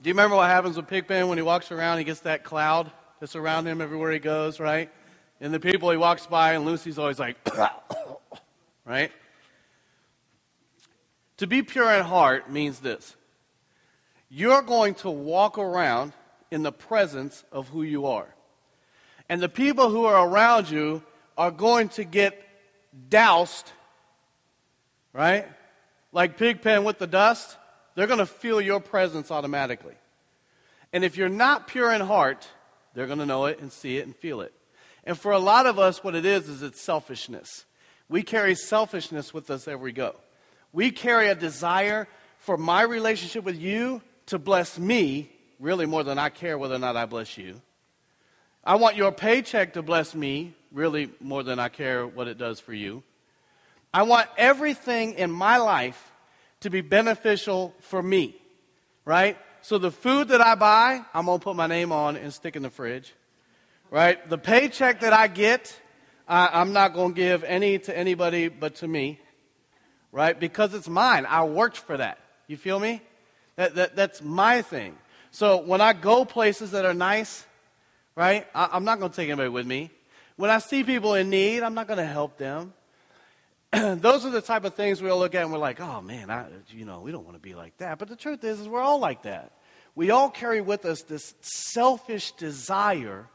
Do 0.00 0.08
you 0.08 0.14
remember 0.14 0.36
what 0.36 0.48
happens 0.48 0.76
with 0.76 0.86
Pigpen 0.86 1.26
when 1.26 1.38
he 1.38 1.42
walks 1.42 1.72
around? 1.72 1.98
He 1.98 2.04
gets 2.04 2.20
that 2.20 2.44
cloud 2.44 2.88
that's 3.18 3.34
around 3.34 3.66
him 3.66 3.80
everywhere 3.80 4.12
he 4.12 4.20
goes, 4.20 4.60
right? 4.60 4.90
And 5.40 5.52
the 5.52 5.58
people 5.58 5.90
he 5.90 5.96
walks 5.96 6.24
by, 6.24 6.52
and 6.52 6.64
Lucy's 6.64 7.00
always 7.00 7.18
like, 7.18 7.36
right? 8.84 9.10
To 11.38 11.48
be 11.48 11.62
pure 11.62 11.92
in 11.92 12.04
heart 12.04 12.50
means 12.50 12.78
this 12.78 13.16
you're 14.30 14.62
going 14.62 14.94
to 14.94 15.10
walk 15.10 15.58
around 15.58 16.12
in 16.50 16.62
the 16.62 16.72
presence 16.72 17.42
of 17.50 17.68
who 17.68 17.82
you 17.82 18.06
are. 18.06 18.32
And 19.28 19.40
the 19.40 19.48
people 19.48 19.90
who 19.90 20.04
are 20.04 20.28
around 20.28 20.70
you 20.70 21.02
are 21.36 21.50
going 21.50 21.88
to 21.90 22.04
get 22.04 22.40
doused, 23.08 23.72
right? 25.12 25.46
Like 26.12 26.36
Pigpen 26.36 26.84
with 26.84 26.98
the 26.98 27.06
dust, 27.06 27.56
they're 27.98 28.06
going 28.06 28.20
to 28.20 28.26
feel 28.26 28.60
your 28.60 28.78
presence 28.78 29.32
automatically. 29.32 29.96
And 30.92 31.02
if 31.02 31.16
you're 31.16 31.28
not 31.28 31.66
pure 31.66 31.92
in 31.92 32.00
heart, 32.00 32.46
they're 32.94 33.08
going 33.08 33.18
to 33.18 33.26
know 33.26 33.46
it 33.46 33.58
and 33.58 33.72
see 33.72 33.96
it 33.96 34.06
and 34.06 34.14
feel 34.14 34.40
it. 34.40 34.54
And 35.02 35.18
for 35.18 35.32
a 35.32 35.38
lot 35.40 35.66
of 35.66 35.80
us, 35.80 36.04
what 36.04 36.14
it 36.14 36.24
is, 36.24 36.48
is 36.48 36.62
it's 36.62 36.80
selfishness. 36.80 37.64
We 38.08 38.22
carry 38.22 38.54
selfishness 38.54 39.34
with 39.34 39.50
us 39.50 39.66
every 39.66 39.90
go. 39.90 40.14
We 40.72 40.92
carry 40.92 41.26
a 41.26 41.34
desire 41.34 42.06
for 42.38 42.56
my 42.56 42.82
relationship 42.82 43.42
with 43.42 43.58
you 43.58 44.00
to 44.26 44.38
bless 44.38 44.78
me, 44.78 45.28
really 45.58 45.86
more 45.86 46.04
than 46.04 46.20
I 46.20 46.28
care 46.28 46.56
whether 46.56 46.76
or 46.76 46.78
not 46.78 46.96
I 46.96 47.04
bless 47.04 47.36
you. 47.36 47.60
I 48.62 48.76
want 48.76 48.94
your 48.94 49.10
paycheck 49.10 49.72
to 49.72 49.82
bless 49.82 50.14
me, 50.14 50.54
really 50.70 51.10
more 51.20 51.42
than 51.42 51.58
I 51.58 51.68
care 51.68 52.06
what 52.06 52.28
it 52.28 52.38
does 52.38 52.60
for 52.60 52.74
you. 52.74 53.02
I 53.92 54.04
want 54.04 54.28
everything 54.36 55.14
in 55.14 55.32
my 55.32 55.56
life 55.56 56.07
to 56.60 56.70
be 56.70 56.80
beneficial 56.80 57.74
for 57.80 58.02
me, 58.02 58.36
right? 59.04 59.36
So 59.60 59.78
the 59.78 59.90
food 59.90 60.28
that 60.28 60.40
I 60.40 60.54
buy, 60.54 61.04
I'm 61.14 61.26
going 61.26 61.38
to 61.38 61.44
put 61.44 61.56
my 61.56 61.66
name 61.66 61.92
on 61.92 62.16
and 62.16 62.32
stick 62.32 62.56
in 62.56 62.62
the 62.62 62.70
fridge, 62.70 63.14
right? 63.90 64.28
The 64.28 64.38
paycheck 64.38 65.00
that 65.00 65.12
I 65.12 65.26
get, 65.26 65.78
I, 66.26 66.60
am 66.60 66.72
not 66.72 66.94
going 66.94 67.14
to 67.14 67.20
give 67.20 67.44
any 67.44 67.78
to 67.80 67.96
anybody 67.96 68.48
but 68.48 68.76
to 68.76 68.88
me, 68.88 69.20
right? 70.12 70.38
Because 70.38 70.74
it's 70.74 70.88
mine. 70.88 71.26
I 71.26 71.44
worked 71.44 71.76
for 71.76 71.96
that. 71.96 72.18
You 72.46 72.56
feel 72.56 72.80
me? 72.80 73.02
That, 73.56 73.74
that, 73.74 73.96
that's 73.96 74.22
my 74.22 74.62
thing. 74.62 74.96
So 75.30 75.58
when 75.58 75.80
I 75.80 75.92
go 75.92 76.24
places 76.24 76.70
that 76.70 76.84
are 76.84 76.94
nice, 76.94 77.44
right, 78.16 78.46
I, 78.54 78.70
I'm 78.72 78.84
not 78.84 78.98
going 78.98 79.10
to 79.10 79.16
take 79.16 79.28
anybody 79.28 79.48
with 79.48 79.66
me. 79.66 79.90
When 80.36 80.50
I 80.50 80.58
see 80.58 80.84
people 80.84 81.14
in 81.14 81.30
need, 81.30 81.62
I'm 81.62 81.74
not 81.74 81.88
going 81.88 81.98
to 81.98 82.06
help 82.06 82.38
them. 82.38 82.72
Those 83.72 84.24
are 84.24 84.30
the 84.30 84.40
type 84.40 84.64
of 84.64 84.74
things 84.74 85.02
we'll 85.02 85.18
look 85.18 85.34
at 85.34 85.42
and 85.42 85.52
we're 85.52 85.58
like, 85.58 85.80
oh 85.80 86.00
man, 86.00 86.30
I, 86.30 86.46
you 86.68 86.84
know, 86.84 87.00
we 87.00 87.12
don't 87.12 87.24
want 87.24 87.36
to 87.36 87.42
be 87.42 87.54
like 87.54 87.76
that. 87.78 87.98
But 87.98 88.08
the 88.08 88.16
truth 88.16 88.42
is, 88.44 88.60
is 88.60 88.68
we're 88.68 88.80
all 88.80 88.98
like 88.98 89.22
that. 89.22 89.52
We 89.94 90.10
all 90.10 90.30
carry 90.30 90.60
with 90.60 90.84
us 90.84 91.02
this 91.02 91.34
selfish 91.40 92.32
desire 92.32 93.26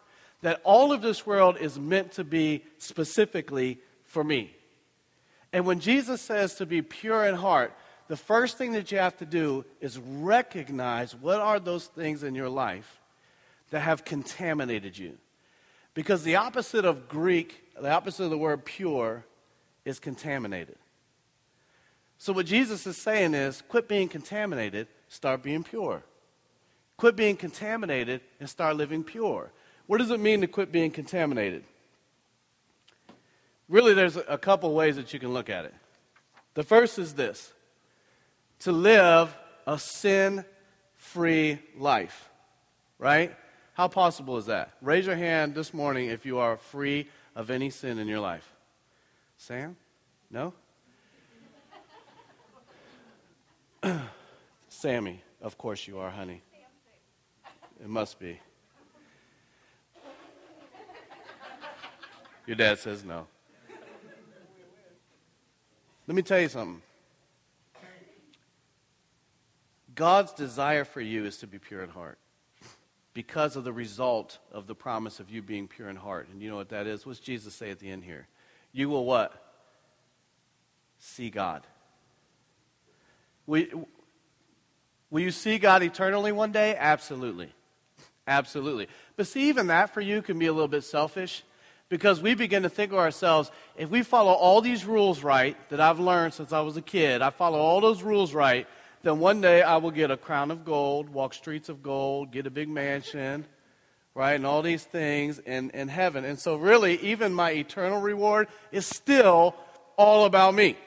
that 0.41 0.61
all 0.63 0.91
of 0.91 1.01
this 1.01 1.25
world 1.25 1.57
is 1.59 1.77
meant 1.77 2.13
to 2.13 2.23
be 2.23 2.63
specifically 2.77 3.79
for 4.05 4.23
me. 4.23 4.55
And 5.51 5.65
when 5.65 5.79
Jesus 5.79 6.21
says 6.21 6.55
to 6.55 6.65
be 6.65 6.81
pure 6.81 7.25
in 7.25 7.35
heart, 7.35 7.73
the 8.07 8.17
first 8.17 8.57
thing 8.57 8.73
that 8.73 8.91
you 8.91 8.97
have 8.97 9.17
to 9.17 9.25
do 9.25 9.65
is 9.79 9.99
recognize 9.99 11.15
what 11.15 11.39
are 11.39 11.59
those 11.59 11.85
things 11.87 12.23
in 12.23 12.33
your 12.33 12.49
life 12.49 13.01
that 13.69 13.81
have 13.81 14.03
contaminated 14.03 14.97
you. 14.97 15.17
Because 15.93 16.23
the 16.23 16.37
opposite 16.37 16.85
of 16.85 17.07
Greek, 17.07 17.63
the 17.79 17.91
opposite 17.91 18.23
of 18.23 18.29
the 18.29 18.37
word 18.37 18.65
pure, 18.65 19.25
is 19.85 19.99
contaminated. 19.99 20.77
So, 22.17 22.31
what 22.33 22.45
Jesus 22.45 22.87
is 22.87 22.97
saying 22.97 23.33
is 23.33 23.61
quit 23.67 23.87
being 23.87 24.07
contaminated, 24.07 24.87
start 25.09 25.43
being 25.43 25.63
pure. 25.63 26.03
Quit 26.97 27.15
being 27.15 27.35
contaminated 27.35 28.21
and 28.39 28.49
start 28.49 28.77
living 28.77 29.03
pure. 29.03 29.51
What 29.87 29.97
does 29.97 30.11
it 30.11 30.19
mean 30.19 30.41
to 30.41 30.47
quit 30.47 30.71
being 30.71 30.91
contaminated? 30.91 31.63
Really, 33.67 33.93
there's 33.93 34.15
a 34.15 34.37
couple 34.37 34.73
ways 34.73 34.95
that 34.95 35.13
you 35.13 35.19
can 35.19 35.33
look 35.33 35.49
at 35.49 35.65
it. 35.65 35.73
The 36.53 36.63
first 36.63 36.99
is 36.99 37.13
this 37.15 37.51
to 38.59 38.71
live 38.71 39.35
a 39.65 39.77
sin 39.79 40.45
free 40.95 41.59
life, 41.77 42.29
right? 42.99 43.35
How 43.73 43.87
possible 43.87 44.37
is 44.37 44.45
that? 44.45 44.71
Raise 44.81 45.05
your 45.05 45.15
hand 45.15 45.55
this 45.55 45.73
morning 45.73 46.09
if 46.09 46.25
you 46.25 46.37
are 46.37 46.57
free 46.57 47.09
of 47.35 47.49
any 47.49 47.69
sin 47.69 47.97
in 47.97 48.07
your 48.07 48.19
life. 48.19 48.52
Sam? 49.43 49.75
No? 50.31 50.53
Sammy, 54.69 55.21
of 55.41 55.57
course 55.57 55.85
you 55.85 55.99
are, 55.99 56.09
honey. 56.09 56.41
It 57.81 57.89
must 57.89 58.19
be. 58.19 58.39
Your 62.47 62.55
dad 62.55 62.79
says 62.79 63.03
no. 63.03 63.27
Let 66.07 66.15
me 66.15 66.21
tell 66.21 66.39
you 66.39 66.47
something. 66.47 66.81
God's 69.93 70.31
desire 70.31 70.85
for 70.85 71.01
you 71.01 71.25
is 71.25 71.37
to 71.39 71.47
be 71.47 71.59
pure 71.59 71.83
in 71.83 71.89
heart. 71.89 72.17
because 73.13 73.57
of 73.57 73.65
the 73.65 73.73
result 73.73 74.39
of 74.53 74.67
the 74.67 74.73
promise 74.73 75.19
of 75.19 75.29
you 75.29 75.41
being 75.41 75.67
pure 75.67 75.89
in 75.89 75.97
heart. 75.97 76.29
And 76.31 76.41
you 76.41 76.49
know 76.49 76.55
what 76.55 76.69
that 76.69 76.87
is? 76.87 77.05
What's 77.05 77.19
Jesus 77.19 77.53
say 77.53 77.69
at 77.71 77.79
the 77.79 77.91
end 77.91 78.05
here? 78.05 78.27
You 78.73 78.89
will 78.89 79.05
what? 79.05 79.31
See 80.97 81.29
God. 81.29 81.61
Will, 83.45 83.87
will 85.09 85.19
you 85.21 85.31
see 85.31 85.59
God 85.59 85.83
eternally 85.83 86.31
one 86.31 86.51
day? 86.51 86.75
Absolutely. 86.77 87.53
Absolutely. 88.27 88.87
But 89.15 89.27
see, 89.27 89.49
even 89.49 89.67
that 89.67 89.93
for 89.93 90.01
you 90.01 90.21
can 90.21 90.39
be 90.39 90.47
a 90.47 90.53
little 90.53 90.67
bit 90.67 90.83
selfish 90.83 91.43
because 91.89 92.21
we 92.21 92.33
begin 92.33 92.63
to 92.63 92.69
think 92.69 92.91
of 92.91 92.97
ourselves 92.97 93.51
if 93.75 93.89
we 93.89 94.01
follow 94.01 94.31
all 94.31 94.61
these 94.61 94.85
rules 94.85 95.21
right 95.21 95.57
that 95.69 95.79
I've 95.79 95.99
learned 95.99 96.33
since 96.33 96.53
I 96.53 96.61
was 96.61 96.77
a 96.77 96.81
kid, 96.81 97.21
I 97.21 97.29
follow 97.29 97.59
all 97.59 97.81
those 97.81 98.01
rules 98.01 98.33
right, 98.33 98.67
then 99.03 99.19
one 99.19 99.41
day 99.41 99.61
I 99.61 99.77
will 99.77 99.91
get 99.91 100.09
a 100.09 100.17
crown 100.17 100.49
of 100.49 100.63
gold, 100.63 101.09
walk 101.09 101.33
streets 101.33 101.69
of 101.69 101.83
gold, 101.83 102.31
get 102.31 102.47
a 102.47 102.49
big 102.49 102.69
mansion, 102.69 103.45
right, 104.15 104.33
and 104.33 104.45
all 104.45 104.61
these 104.61 104.83
things 104.83 105.39
in, 105.39 105.69
in 105.71 105.87
heaven. 105.87 106.25
And 106.25 106.39
so, 106.39 106.55
really, 106.55 106.99
even 107.01 107.33
my 107.33 107.51
eternal 107.51 108.01
reward 108.01 108.47
is 108.71 108.85
still 108.85 109.55
all 109.97 110.25
about 110.25 110.53
me. 110.53 110.77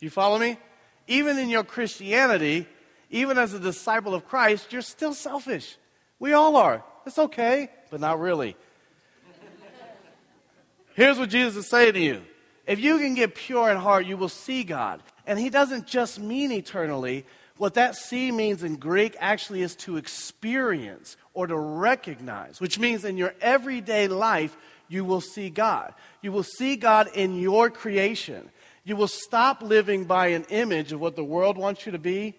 You 0.00 0.10
follow 0.10 0.38
me? 0.38 0.58
Even 1.06 1.38
in 1.38 1.48
your 1.48 1.64
Christianity, 1.64 2.66
even 3.10 3.38
as 3.38 3.54
a 3.54 3.58
disciple 3.58 4.14
of 4.14 4.26
Christ, 4.28 4.72
you're 4.72 4.82
still 4.82 5.14
selfish. 5.14 5.76
We 6.18 6.32
all 6.32 6.56
are. 6.56 6.84
It's 7.06 7.18
okay, 7.18 7.70
but 7.90 8.00
not 8.00 8.20
really. 8.20 8.56
Here's 10.94 11.18
what 11.18 11.30
Jesus 11.30 11.56
is 11.56 11.66
saying 11.66 11.94
to 11.94 12.00
you. 12.00 12.22
If 12.66 12.80
you 12.80 12.98
can 12.98 13.14
get 13.14 13.34
pure 13.34 13.70
in 13.70 13.76
heart, 13.76 14.04
you 14.04 14.16
will 14.16 14.28
see 14.28 14.62
God. 14.62 15.00
And 15.26 15.38
he 15.38 15.48
doesn't 15.48 15.86
just 15.86 16.18
mean 16.18 16.52
eternally. 16.52 17.24
What 17.58 17.74
that 17.74 17.96
see 17.96 18.30
means 18.30 18.62
in 18.62 18.76
Greek 18.76 19.16
actually 19.18 19.62
is 19.62 19.74
to 19.76 19.96
experience 19.96 21.16
or 21.34 21.46
to 21.46 21.56
recognize, 21.56 22.60
which 22.60 22.78
means 22.78 23.04
in 23.04 23.16
your 23.16 23.34
everyday 23.40 24.08
life, 24.08 24.56
you 24.88 25.04
will 25.04 25.20
see 25.20 25.50
God. 25.50 25.92
You 26.22 26.32
will 26.32 26.44
see 26.44 26.76
God 26.76 27.10
in 27.14 27.36
your 27.38 27.68
creation. 27.68 28.48
You 28.84 28.96
will 28.96 29.08
stop 29.08 29.60
living 29.60 30.04
by 30.04 30.28
an 30.28 30.46
image 30.48 30.92
of 30.92 31.00
what 31.00 31.16
the 31.16 31.24
world 31.24 31.58
wants 31.58 31.84
you 31.84 31.92
to 31.92 31.98
be. 31.98 32.34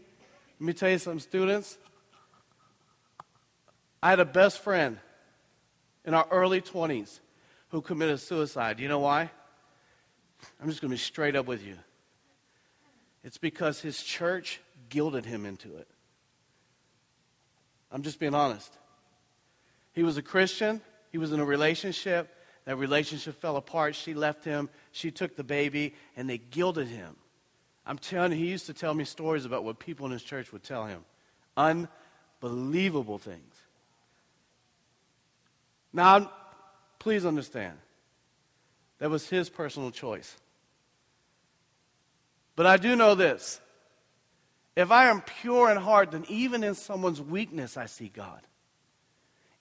Let 0.59 0.65
me 0.65 0.73
tell 0.73 0.89
you 0.89 0.97
some 0.97 1.19
students. 1.19 1.77
I 4.01 4.09
had 4.09 4.21
a 4.21 4.25
best 4.25 4.59
friend 4.59 4.97
in 6.05 6.13
our 6.13 6.27
early 6.31 6.61
20s 6.61 7.19
who 7.69 7.81
committed 7.81 8.21
suicide. 8.21 8.79
You 8.79 8.87
know 8.87 8.99
why? 8.99 9.29
I'm 10.61 10.69
just 10.69 10.81
going 10.81 10.89
to 10.89 10.95
be 10.95 10.97
straight 10.97 11.35
up 11.35 11.45
with 11.45 11.65
you. 11.65 11.75
It's 13.23 13.37
because 13.37 13.81
his 13.81 14.01
church 14.01 14.61
guilted 14.89 15.25
him 15.25 15.45
into 15.45 15.75
it. 15.77 15.87
I'm 17.91 18.03
just 18.03 18.19
being 18.19 18.35
honest. 18.35 18.71
He 19.93 20.03
was 20.03 20.17
a 20.17 20.21
Christian, 20.21 20.81
he 21.11 21.17
was 21.17 21.31
in 21.31 21.39
a 21.39 21.45
relationship. 21.45 22.35
That 22.65 22.75
relationship 22.75 23.41
fell 23.41 23.57
apart. 23.57 23.95
She 23.95 24.13
left 24.13 24.45
him, 24.45 24.69
she 24.91 25.09
took 25.09 25.35
the 25.35 25.43
baby, 25.43 25.95
and 26.15 26.29
they 26.29 26.37
guilted 26.37 26.87
him. 26.87 27.15
I'm 27.83 27.97
telling 27.97 28.33
you, 28.33 28.37
he 28.37 28.47
used 28.47 28.67
to 28.67 28.73
tell 28.73 28.93
me 28.93 29.05
stories 29.05 29.45
about 29.45 29.63
what 29.63 29.79
people 29.79 30.05
in 30.05 30.11
his 30.11 30.21
church 30.21 30.51
would 30.51 30.61
tell 30.61 30.85
him. 30.85 31.03
Unbelievable 31.57 33.17
things. 33.17 33.55
Now, 35.91 36.31
please 36.99 37.25
understand, 37.25 37.77
that 38.99 39.09
was 39.09 39.27
his 39.27 39.49
personal 39.49 39.89
choice. 39.89 40.35
But 42.55 42.67
I 42.67 42.77
do 42.77 42.95
know 42.95 43.15
this. 43.15 43.59
If 44.75 44.91
I 44.91 45.09
am 45.09 45.21
pure 45.21 45.69
in 45.69 45.77
heart, 45.77 46.11
then 46.11 46.25
even 46.29 46.63
in 46.63 46.75
someone's 46.75 47.21
weakness, 47.21 47.77
I 47.77 47.85
see 47.85 48.09
God. 48.13 48.41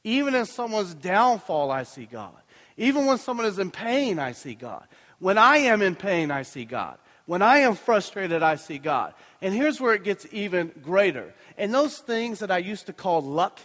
Even 0.05 0.35
in 0.35 0.47
someone's 0.47 0.95
downfall, 0.95 1.71
I 1.71 1.83
see 1.83 2.07
God. 2.07 2.37
Even 2.77 3.07
when 3.07 3.19
someone 3.19 3.47
is 3.47 3.59
in 3.59 3.71
pain, 3.71 4.19
I 4.19 4.33
see 4.33 4.55
God. 4.55 4.87
When 5.19 5.37
I 5.37 5.59
am 5.59 5.83
in 5.83 5.97
pain, 5.97 6.31
I 6.31 6.43
see 6.43 6.65
God. 6.65 6.99
When 7.27 7.43
I 7.43 7.59
am 7.59 7.75
frustrated, 7.75 8.43
I 8.43 8.55
see 8.55 8.79
God. 8.79 9.13
And 9.43 9.53
here's 9.53 9.81
where 9.81 9.93
it 9.93 10.05
gets 10.05 10.27
even 10.33 10.73
greater. 10.83 11.35
And 11.59 11.75
those 11.75 11.99
things 11.99 12.39
that 12.39 12.51
I 12.51 12.59
used 12.59 12.87
to 12.87 12.93
call 12.93 13.21
luck, 13.21 13.61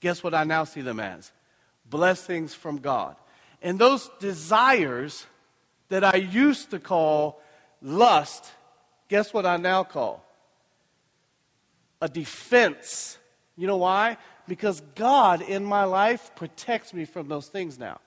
guess 0.00 0.24
what 0.24 0.34
I 0.34 0.44
now 0.44 0.64
see 0.64 0.80
them 0.80 0.98
as? 0.98 1.30
Blessings 1.88 2.54
from 2.54 2.78
God. 2.78 3.14
And 3.60 3.78
those 3.78 4.10
desires 4.18 5.26
that 5.90 6.02
I 6.02 6.16
used 6.16 6.70
to 6.70 6.80
call 6.80 7.40
lust, 7.80 8.50
guess 9.08 9.32
what 9.32 9.46
I 9.46 9.58
now 9.58 9.84
call? 9.84 10.24
A 12.02 12.08
defense. 12.08 13.16
You 13.56 13.66
know 13.66 13.78
why? 13.78 14.18
Because 14.46 14.82
God 14.94 15.40
in 15.40 15.64
my 15.64 15.84
life 15.84 16.32
protects 16.34 16.92
me 16.92 17.06
from 17.06 17.28
those 17.28 17.46
things 17.46 17.78
now 17.78 18.00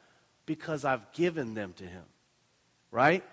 because 0.45 0.85
I've 0.85 1.11
given 1.13 1.55
them 1.55 1.73
to 1.77 1.85
Him. 1.85 2.03
Right? 2.91 3.23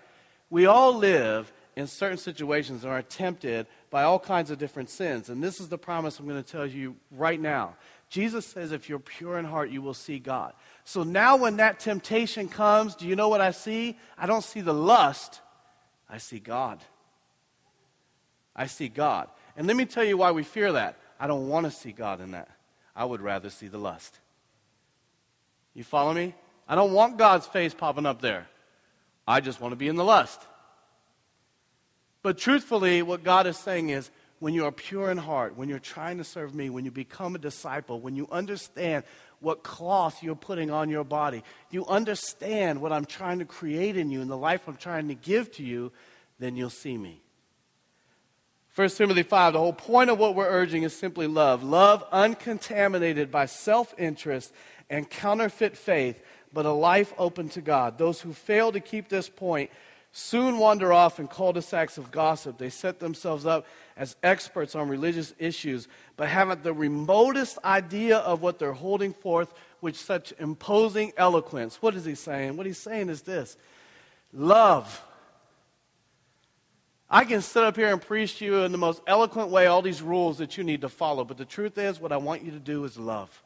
We 0.49 0.65
all 0.65 0.95
live 0.95 1.51
in 1.75 1.87
certain 1.87 2.17
situations 2.17 2.83
and 2.83 2.93
are 2.93 3.01
tempted 3.01 3.67
by 3.89 4.03
all 4.03 4.19
kinds 4.19 4.51
of 4.51 4.57
different 4.57 4.89
sins. 4.89 5.29
And 5.29 5.43
this 5.43 5.59
is 5.59 5.69
the 5.69 5.77
promise 5.77 6.19
I'm 6.19 6.27
going 6.27 6.41
to 6.41 6.51
tell 6.51 6.65
you 6.65 6.95
right 7.11 7.39
now. 7.39 7.75
Jesus 8.09 8.45
says, 8.45 8.71
if 8.71 8.87
you're 8.87 8.99
pure 8.99 9.39
in 9.39 9.45
heart, 9.45 9.69
you 9.69 9.81
will 9.81 9.95
see 9.95 10.19
God. 10.19 10.53
So 10.85 11.03
now, 11.03 11.35
when 11.35 11.57
that 11.57 11.79
temptation 11.79 12.47
comes, 12.47 12.95
do 12.95 13.07
you 13.07 13.15
know 13.15 13.27
what 13.27 13.41
I 13.41 13.51
see? 13.51 13.97
I 14.17 14.27
don't 14.27 14.43
see 14.43 14.61
the 14.61 14.73
lust, 14.73 15.41
I 16.09 16.19
see 16.19 16.39
God. 16.39 16.79
I 18.55 18.67
see 18.67 18.87
God. 18.87 19.29
And 19.55 19.67
let 19.67 19.75
me 19.75 19.85
tell 19.85 20.03
you 20.03 20.17
why 20.17 20.31
we 20.31 20.43
fear 20.43 20.71
that. 20.73 20.97
I 21.19 21.27
don't 21.27 21.47
want 21.47 21.65
to 21.65 21.71
see 21.71 21.91
God 21.91 22.21
in 22.21 22.31
that. 22.31 22.49
I 22.95 23.05
would 23.05 23.21
rather 23.21 23.49
see 23.49 23.67
the 23.67 23.77
lust. 23.77 24.19
You 25.73 25.83
follow 25.83 26.13
me? 26.13 26.35
I 26.67 26.75
don't 26.75 26.93
want 26.93 27.17
God's 27.17 27.47
face 27.47 27.73
popping 27.73 28.05
up 28.05 28.21
there. 28.21 28.47
I 29.27 29.39
just 29.39 29.59
want 29.59 29.71
to 29.71 29.75
be 29.75 29.87
in 29.87 29.95
the 29.95 30.03
lust. 30.03 30.41
But 32.21 32.37
truthfully, 32.37 33.01
what 33.01 33.23
God 33.23 33.47
is 33.47 33.57
saying 33.57 33.89
is 33.89 34.09
when 34.39 34.53
you 34.53 34.65
are 34.65 34.71
pure 34.71 35.09
in 35.09 35.17
heart, 35.17 35.57
when 35.57 35.69
you're 35.69 35.79
trying 35.79 36.17
to 36.17 36.23
serve 36.23 36.53
me, 36.53 36.69
when 36.69 36.85
you 36.85 36.91
become 36.91 37.35
a 37.35 37.39
disciple, 37.39 37.99
when 37.99 38.15
you 38.15 38.27
understand 38.31 39.03
what 39.39 39.63
cloth 39.63 40.21
you're 40.21 40.35
putting 40.35 40.71
on 40.71 40.89
your 40.89 41.03
body, 41.03 41.43
you 41.69 41.85
understand 41.85 42.81
what 42.81 42.91
I'm 42.91 43.05
trying 43.05 43.39
to 43.39 43.45
create 43.45 43.97
in 43.97 44.09
you 44.09 44.21
and 44.21 44.29
the 44.29 44.37
life 44.37 44.67
I'm 44.67 44.77
trying 44.77 45.07
to 45.07 45.15
give 45.15 45.51
to 45.53 45.63
you, 45.63 45.91
then 46.39 46.55
you'll 46.55 46.69
see 46.69 46.97
me. 46.97 47.22
1 48.75 48.89
Timothy 48.89 49.21
5, 49.21 49.53
the 49.53 49.59
whole 49.59 49.71
point 49.71 50.09
of 50.09 50.17
what 50.17 50.33
we're 50.33 50.49
urging 50.49 50.81
is 50.81 50.95
simply 50.95 51.27
love. 51.27 51.63
Love 51.63 52.03
uncontaminated 52.11 53.29
by 53.29 53.45
self 53.45 53.93
interest 53.99 54.51
and 54.89 55.07
counterfeit 55.07 55.77
faith, 55.77 56.23
but 56.51 56.65
a 56.65 56.71
life 56.71 57.13
open 57.19 57.49
to 57.49 57.61
God. 57.61 57.99
Those 57.99 58.21
who 58.21 58.33
fail 58.33 58.71
to 58.71 58.79
keep 58.79 59.09
this 59.09 59.29
point 59.29 59.69
soon 60.11 60.57
wander 60.57 60.91
off 60.91 61.19
in 61.19 61.27
cul 61.27 61.53
de 61.53 61.61
sacs 61.61 61.99
of 61.99 62.11
gossip. 62.11 62.57
They 62.57 62.71
set 62.71 62.99
themselves 62.99 63.45
up 63.45 63.67
as 63.95 64.15
experts 64.23 64.73
on 64.73 64.89
religious 64.89 65.35
issues, 65.37 65.87
but 66.17 66.27
haven't 66.27 66.63
the 66.63 66.73
remotest 66.73 67.59
idea 67.63 68.17
of 68.17 68.41
what 68.41 68.57
they're 68.57 68.73
holding 68.73 69.13
forth 69.13 69.53
with 69.81 69.95
such 69.95 70.33
imposing 70.39 71.13
eloquence. 71.15 71.79
What 71.79 71.95
is 71.95 72.05
he 72.05 72.15
saying? 72.15 72.57
What 72.57 72.65
he's 72.65 72.79
saying 72.79 73.09
is 73.09 73.21
this 73.21 73.55
love 74.31 75.03
I 77.13 77.25
can 77.25 77.43
sit 77.43 77.63
up 77.63 77.75
here 77.75 77.91
and 77.93 78.01
preach 78.01 78.39
to 78.39 78.45
you 78.45 78.63
in 78.63 78.71
the 78.71 78.77
most 78.79 78.99
eloquent 79.05 79.49
way 79.49 79.67
all 79.67 79.83
these 79.83 80.01
rules 80.01 80.39
that 80.39 80.57
you 80.57 80.63
need 80.63 80.81
to 80.81 80.89
follow, 80.89 81.23
but 81.23 81.37
the 81.37 81.45
truth 81.45 81.77
is, 81.77 81.99
what 81.99 82.11
I 82.11 82.17
want 82.17 82.43
you 82.43 82.49
to 82.49 82.59
do 82.59 82.83
is 82.85 82.97
love. 82.97 83.43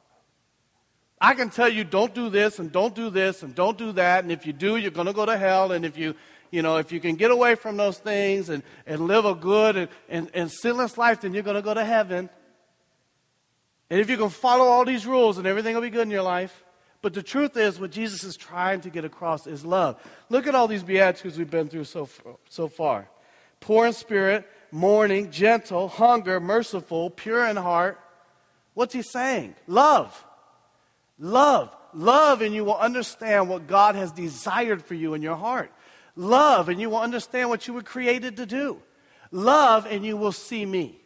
I 1.19 1.33
can 1.33 1.49
tell 1.49 1.67
you, 1.67 1.83
don't 1.83 2.15
do 2.15 2.29
this 2.29 2.59
and 2.59 2.71
don't 2.71 2.95
do 2.95 3.09
this 3.09 3.43
and 3.43 3.53
don't 3.53 3.77
do 3.77 3.91
that, 3.91 4.23
and 4.23 4.31
if 4.31 4.45
you 4.45 4.53
do, 4.53 4.77
you're 4.77 4.89
going 4.89 5.07
to 5.07 5.13
go 5.13 5.25
to 5.25 5.37
hell, 5.37 5.73
and 5.73 5.83
if 5.83 5.97
you, 5.97 6.15
you 6.49 6.61
know, 6.61 6.77
if 6.77 6.93
you 6.93 7.01
can 7.01 7.17
get 7.17 7.29
away 7.29 7.55
from 7.55 7.75
those 7.75 7.97
things 7.97 8.47
and, 8.47 8.63
and 8.85 9.01
live 9.01 9.25
a 9.25 9.35
good 9.35 9.75
and, 9.75 9.89
and, 10.07 10.31
and 10.33 10.49
sinless 10.49 10.97
life, 10.97 11.19
then 11.19 11.33
you're 11.33 11.43
going 11.43 11.57
to 11.57 11.61
go 11.61 11.73
to 11.73 11.83
heaven. 11.83 12.29
And 13.89 13.99
if 13.99 14.09
you 14.09 14.15
can 14.15 14.29
follow 14.29 14.63
all 14.63 14.85
these 14.85 15.05
rules, 15.05 15.37
and 15.37 15.45
everything 15.45 15.75
will 15.75 15.81
be 15.81 15.89
good 15.89 16.03
in 16.03 16.11
your 16.11 16.23
life. 16.23 16.63
But 17.01 17.13
the 17.13 17.21
truth 17.21 17.57
is, 17.57 17.81
what 17.81 17.91
Jesus 17.91 18.23
is 18.23 18.37
trying 18.37 18.79
to 18.81 18.89
get 18.89 19.03
across 19.03 19.45
is 19.45 19.65
love. 19.65 20.01
Look 20.29 20.47
at 20.47 20.55
all 20.55 20.69
these 20.69 20.83
Beatitudes 20.83 21.37
we've 21.37 21.51
been 21.51 21.67
through 21.67 21.83
so, 21.83 22.07
so 22.47 22.69
far 22.69 23.09
poor 23.59 23.87
in 23.87 23.93
spirit, 23.93 24.47
mourning, 24.71 25.31
gentle, 25.31 25.87
hunger, 25.87 26.39
merciful, 26.39 27.09
pure 27.09 27.45
in 27.45 27.55
heart. 27.55 27.99
What's 28.73 28.93
he 28.93 29.01
saying? 29.01 29.55
Love. 29.67 30.25
Love. 31.19 31.75
Love, 31.93 32.41
and 32.41 32.53
you 32.53 32.63
will 32.63 32.77
understand 32.77 33.49
what 33.49 33.67
God 33.67 33.95
has 33.95 34.11
desired 34.11 34.83
for 34.83 34.93
you 34.93 35.13
in 35.13 35.21
your 35.21 35.35
heart. 35.35 35.71
Love, 36.15 36.69
and 36.69 36.79
you 36.79 36.89
will 36.89 36.99
understand 36.99 37.49
what 37.49 37.67
you 37.67 37.73
were 37.73 37.81
created 37.81 38.37
to 38.37 38.45
do. 38.45 38.81
Love, 39.31 39.85
and 39.85 40.05
you 40.05 40.17
will 40.17 40.31
see 40.31 40.65
me. 40.65 40.99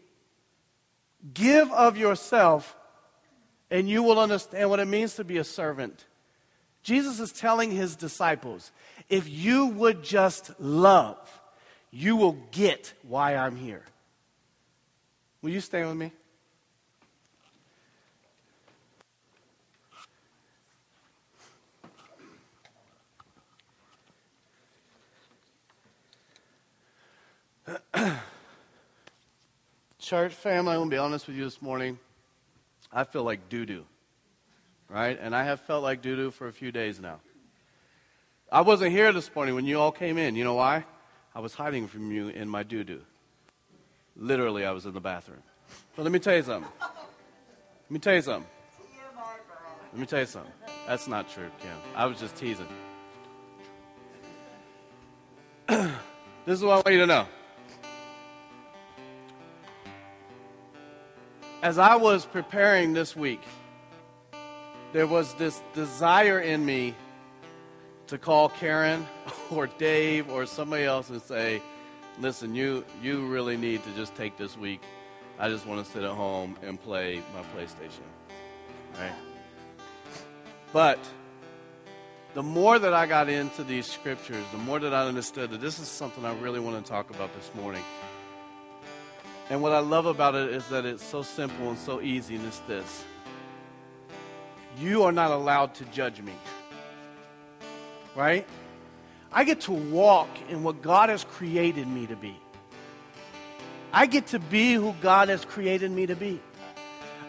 Give 1.33 1.71
of 1.71 1.97
yourself, 1.97 2.75
and 3.69 3.89
you 3.89 4.03
will 4.03 4.19
understand 4.19 4.69
what 4.69 4.79
it 4.79 4.87
means 4.87 5.15
to 5.15 5.23
be 5.23 5.37
a 5.37 5.43
servant. 5.43 6.05
Jesus 6.83 7.19
is 7.19 7.31
telling 7.31 7.71
his 7.71 7.95
disciples 7.95 8.71
if 9.09 9.29
you 9.29 9.67
would 9.67 10.03
just 10.03 10.59
love, 10.59 11.40
you 11.91 12.15
will 12.15 12.37
get 12.51 12.93
why 13.07 13.35
I'm 13.35 13.57
here. 13.57 13.83
Will 15.41 15.49
you 15.49 15.59
stay 15.59 15.83
with 15.83 15.97
me? 15.97 16.11
Church 29.99 30.33
family, 30.33 30.71
I'm 30.73 30.79
going 30.79 30.89
to 30.89 30.93
be 30.93 30.97
honest 30.97 31.27
with 31.27 31.35
you 31.35 31.43
this 31.43 31.61
morning. 31.61 31.99
I 32.91 33.03
feel 33.03 33.23
like 33.23 33.49
doo 33.49 33.65
doo, 33.65 33.85
right? 34.89 35.17
And 35.21 35.35
I 35.35 35.43
have 35.43 35.61
felt 35.61 35.83
like 35.83 36.01
doo 36.01 36.15
doo 36.15 36.31
for 36.31 36.47
a 36.47 36.53
few 36.53 36.71
days 36.71 36.99
now. 36.99 37.19
I 38.51 38.61
wasn't 38.61 38.91
here 38.91 39.13
this 39.13 39.33
morning 39.33 39.55
when 39.55 39.65
you 39.65 39.79
all 39.79 39.91
came 39.91 40.17
in. 40.17 40.35
You 40.35 40.43
know 40.43 40.55
why? 40.55 40.85
I 41.33 41.39
was 41.39 41.53
hiding 41.53 41.87
from 41.87 42.11
you 42.11 42.27
in 42.27 42.49
my 42.49 42.63
doo 42.63 42.83
doo. 42.83 43.01
Literally, 44.17 44.65
I 44.65 44.71
was 44.71 44.85
in 44.85 44.93
the 44.93 44.99
bathroom. 44.99 45.41
But 45.95 46.03
let 46.03 46.11
me 46.11 46.19
tell 46.19 46.35
you 46.35 46.43
something. 46.43 46.71
Let 46.79 47.91
me 47.91 47.99
tell 47.99 48.15
you 48.15 48.21
something. 48.21 48.49
Let 49.93 49.99
me 49.99 50.05
tell 50.05 50.19
you 50.19 50.25
something. 50.25 50.51
That's 50.87 51.07
not 51.07 51.29
true, 51.29 51.49
Kim. 51.61 51.71
I 51.95 52.05
was 52.05 52.19
just 52.19 52.35
teasing. 52.35 52.67
this 55.67 55.89
is 56.47 56.63
what 56.63 56.71
I 56.71 56.75
want 56.75 56.87
you 56.91 56.99
to 56.99 57.07
know. 57.07 57.27
As 61.61 61.77
I 61.77 61.95
was 61.95 62.25
preparing 62.25 62.93
this 62.93 63.15
week, 63.15 63.41
there 64.93 65.07
was 65.07 65.33
this 65.35 65.61
desire 65.73 66.39
in 66.39 66.65
me 66.65 66.95
to 68.11 68.17
call 68.17 68.49
Karen 68.49 69.07
or 69.49 69.67
Dave 69.67 70.29
or 70.29 70.45
somebody 70.45 70.83
else 70.83 71.09
and 71.09 71.21
say, 71.21 71.61
listen, 72.19 72.53
you, 72.53 72.83
you 73.01 73.25
really 73.27 73.55
need 73.55 73.81
to 73.85 73.89
just 73.95 74.13
take 74.15 74.35
this 74.37 74.57
week. 74.57 74.81
I 75.39 75.47
just 75.47 75.65
want 75.65 75.85
to 75.85 75.89
sit 75.89 76.03
at 76.03 76.11
home 76.11 76.57
and 76.61 76.79
play 76.79 77.23
my 77.33 77.41
PlayStation. 77.55 78.03
Right? 78.99 79.13
But 80.73 80.99
the 82.33 82.43
more 82.43 82.79
that 82.79 82.93
I 82.93 83.05
got 83.05 83.29
into 83.29 83.63
these 83.63 83.85
scriptures, 83.85 84.43
the 84.51 84.57
more 84.57 84.79
that 84.79 84.93
I 84.93 85.07
understood 85.07 85.49
that 85.51 85.61
this 85.61 85.79
is 85.79 85.87
something 85.87 86.25
I 86.25 86.33
really 86.39 86.59
want 86.59 86.83
to 86.83 86.91
talk 86.91 87.11
about 87.11 87.33
this 87.33 87.49
morning. 87.55 87.83
And 89.49 89.61
what 89.61 89.71
I 89.71 89.79
love 89.79 90.05
about 90.05 90.35
it 90.35 90.49
is 90.49 90.67
that 90.67 90.85
it's 90.85 91.03
so 91.03 91.23
simple 91.23 91.69
and 91.69 91.79
so 91.79 92.01
easy, 92.01 92.35
and 92.35 92.45
it's 92.45 92.59
this 92.59 93.05
you 94.77 95.03
are 95.03 95.11
not 95.11 95.31
allowed 95.31 95.73
to 95.75 95.85
judge 95.85 96.21
me. 96.21 96.33
Right? 98.15 98.47
I 99.31 99.43
get 99.43 99.61
to 99.61 99.71
walk 99.71 100.29
in 100.49 100.63
what 100.63 100.81
God 100.81 101.09
has 101.09 101.23
created 101.23 101.87
me 101.87 102.07
to 102.07 102.15
be. 102.15 102.37
I 103.93 104.05
get 104.05 104.27
to 104.27 104.39
be 104.39 104.73
who 104.73 104.93
God 105.01 105.29
has 105.29 105.45
created 105.45 105.91
me 105.91 106.05
to 106.05 106.15
be. 106.15 106.41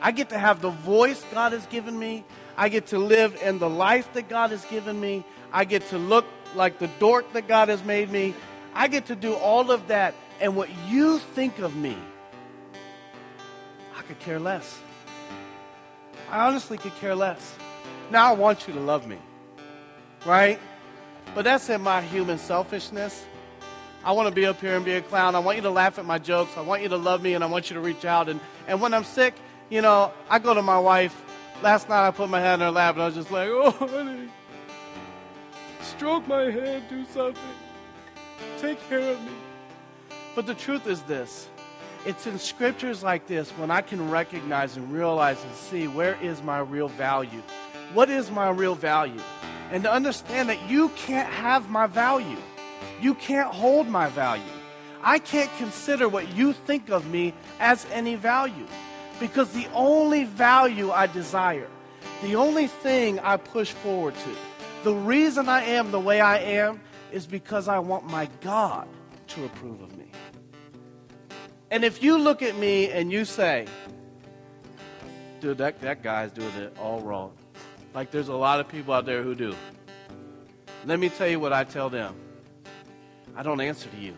I 0.01 0.11
get 0.11 0.31
to 0.31 0.39
have 0.39 0.61
the 0.61 0.71
voice 0.71 1.25
God 1.33 1.53
has 1.53 1.65
given 1.67 1.99
me. 1.99 2.25
I 2.57 2.69
get 2.69 2.89
to 2.89 2.99
live 2.99 3.41
in 3.43 3.59
the 3.59 3.71
life 3.71 4.13
that 4.15 4.29
God 4.29 4.51
has 4.51 4.65
given 4.65 5.01
me. 5.01 5.25
I 5.53 5.65
get 5.65 5.87
to 5.89 5.99
look 5.99 6.25
like 6.55 6.79
the 6.79 6.89
dork 6.99 7.33
that 7.35 7.47
God 7.47 7.69
has 7.69 7.83
made 7.85 8.11
me. 8.11 8.35
I 8.75 8.89
get 8.89 9.07
to 9.07 9.15
do 9.15 9.35
all 9.35 9.71
of 9.71 9.89
that. 9.89 10.15
And 10.41 10.57
what 10.57 10.69
you 10.89 11.19
think 11.19 11.59
of 11.61 11.77
me 11.77 11.97
I 14.03 14.03
could 14.05 14.19
care 14.19 14.41
less. 14.41 14.81
I 16.29 16.49
honestly 16.49 16.77
could 16.77 16.95
care 16.97 17.15
less. 17.15 17.55
Now 18.11 18.31
I 18.31 18.35
want 18.35 18.67
you 18.67 18.75
to 18.75 18.81
love 18.81 19.07
me, 19.07 19.19
right? 20.27 20.59
But 21.35 21.45
that's 21.45 21.69
in 21.71 21.81
my 21.81 22.03
human 22.03 22.39
selfishness. 22.39 23.25
I 24.05 24.13
want 24.13 24.29
to 24.29 24.35
be 24.35 24.47
up 24.47 24.61
here 24.61 24.77
and 24.77 24.85
be 24.85 24.95
a 24.95 25.03
clown. 25.03 25.35
I 25.35 25.39
want 25.39 25.57
you 25.57 25.63
to 25.63 25.71
laugh 25.71 25.99
at 25.99 26.05
my 26.05 26.19
jokes. 26.19 26.57
I 26.57 26.61
want 26.61 26.83
you 26.83 26.89
to 26.89 26.97
love 26.97 27.23
me 27.23 27.35
and 27.35 27.45
I 27.45 27.47
want 27.47 27.71
you 27.71 27.75
to 27.75 27.81
reach 27.81 28.05
out. 28.05 28.29
And, 28.29 28.41
and 28.67 28.81
when 28.81 28.93
I'm 28.93 29.05
sick, 29.05 29.35
you 29.71 29.81
know, 29.81 30.13
I 30.29 30.39
go 30.39 30.55
to 30.55 30.63
my 30.63 30.79
wife. 30.79 31.17
Last 31.63 31.89
night 31.89 32.07
I 32.07 32.11
put 32.11 32.29
my 32.29 32.41
head 32.41 32.55
in 32.55 32.61
her 32.61 32.71
lap 32.71 32.97
and 32.97 33.03
I 33.03 33.07
was 33.07 33.15
just 33.15 33.31
like, 33.31 33.49
oh, 33.49 33.71
honey, 33.71 34.29
stroke 35.81 36.27
my 36.27 36.51
head, 36.51 36.83
do 36.89 37.05
something. 37.07 37.43
Take 38.59 38.79
care 38.89 38.99
of 38.99 39.23
me. 39.23 39.33
But 40.35 40.47
the 40.47 40.55
truth 40.55 40.87
is 40.87 41.03
this 41.03 41.49
it's 42.05 42.27
in 42.27 42.39
scriptures 42.39 43.05
like 43.05 43.29
this 43.29 43.51
when 43.53 43.71
I 43.71 43.81
can 43.81 44.11
recognize 44.11 44.77
and 44.77 44.93
realize 44.93 45.43
and 45.45 45.55
see 45.55 45.87
where 45.87 46.17
is 46.21 46.43
my 46.43 46.59
real 46.59 46.89
value. 46.89 47.43
What 47.95 48.11
is 48.11 48.31
my 48.31 48.51
real 48.51 48.75
value? 48.75 49.21
And 49.73 49.83
to 49.85 49.91
understand 49.91 50.51
that 50.51 50.69
you 50.69 50.91
can't 50.91 51.33
have 51.33 51.71
my 51.71 51.87
value. 51.87 52.37
You 53.01 53.15
can't 53.15 53.53
hold 53.53 53.89
my 53.89 54.09
value. 54.11 54.45
I 55.03 55.19
can't 55.19 55.51
consider 55.57 56.11
what 56.11 56.35
you 56.35 56.53
think 56.53 56.91
of 56.91 57.11
me 57.11 57.33
as 57.59 57.87
any 57.91 58.15
value. 58.15 58.67
Because 59.19 59.51
the 59.53 59.67
only 59.73 60.25
value 60.25 60.91
I 60.91 61.07
desire, 61.07 61.69
the 62.23 62.37
only 62.37 62.67
thing 62.67 63.19
I 63.21 63.39
push 63.39 63.71
forward 63.71 64.15
to, 64.15 64.37
the 64.85 64.95
reason 64.95 65.49
I 65.49 65.65
am 65.65 65.91
the 65.91 66.01
way 66.01 66.21
I 66.21 66.37
am 66.39 66.81
is 67.11 67.27
because 67.27 67.67
I 67.67 67.79
want 67.79 68.05
my 68.07 68.29
God 68.43 68.87
to 69.29 69.45
approve 69.47 69.81
of 69.81 69.97
me. 69.97 70.11
And 71.71 71.83
if 71.83 72.03
you 72.03 72.19
look 72.19 72.43
at 72.43 72.57
me 72.59 72.91
and 72.91 73.11
you 73.11 73.25
say, 73.25 73.67
dude, 75.41 75.57
that, 75.59 75.81
that 75.81 76.03
guy's 76.03 76.31
doing 76.31 76.55
it 76.57 76.77
all 76.79 77.01
wrong. 77.01 77.33
Like 77.95 78.11
there's 78.11 78.29
a 78.29 78.35
lot 78.35 78.61
of 78.61 78.69
people 78.69 78.95
out 78.95 79.07
there 79.07 79.23
who 79.23 79.35
do. 79.35 79.55
Let 80.85 80.99
me 80.99 81.09
tell 81.09 81.29
you 81.29 81.39
what 81.39 81.53
I 81.53 81.65
tell 81.65 81.91
them 81.91 82.15
I 83.37 83.43
don't 83.43 83.61
answer 83.61 83.89
to 83.89 83.97
you. 83.97 84.15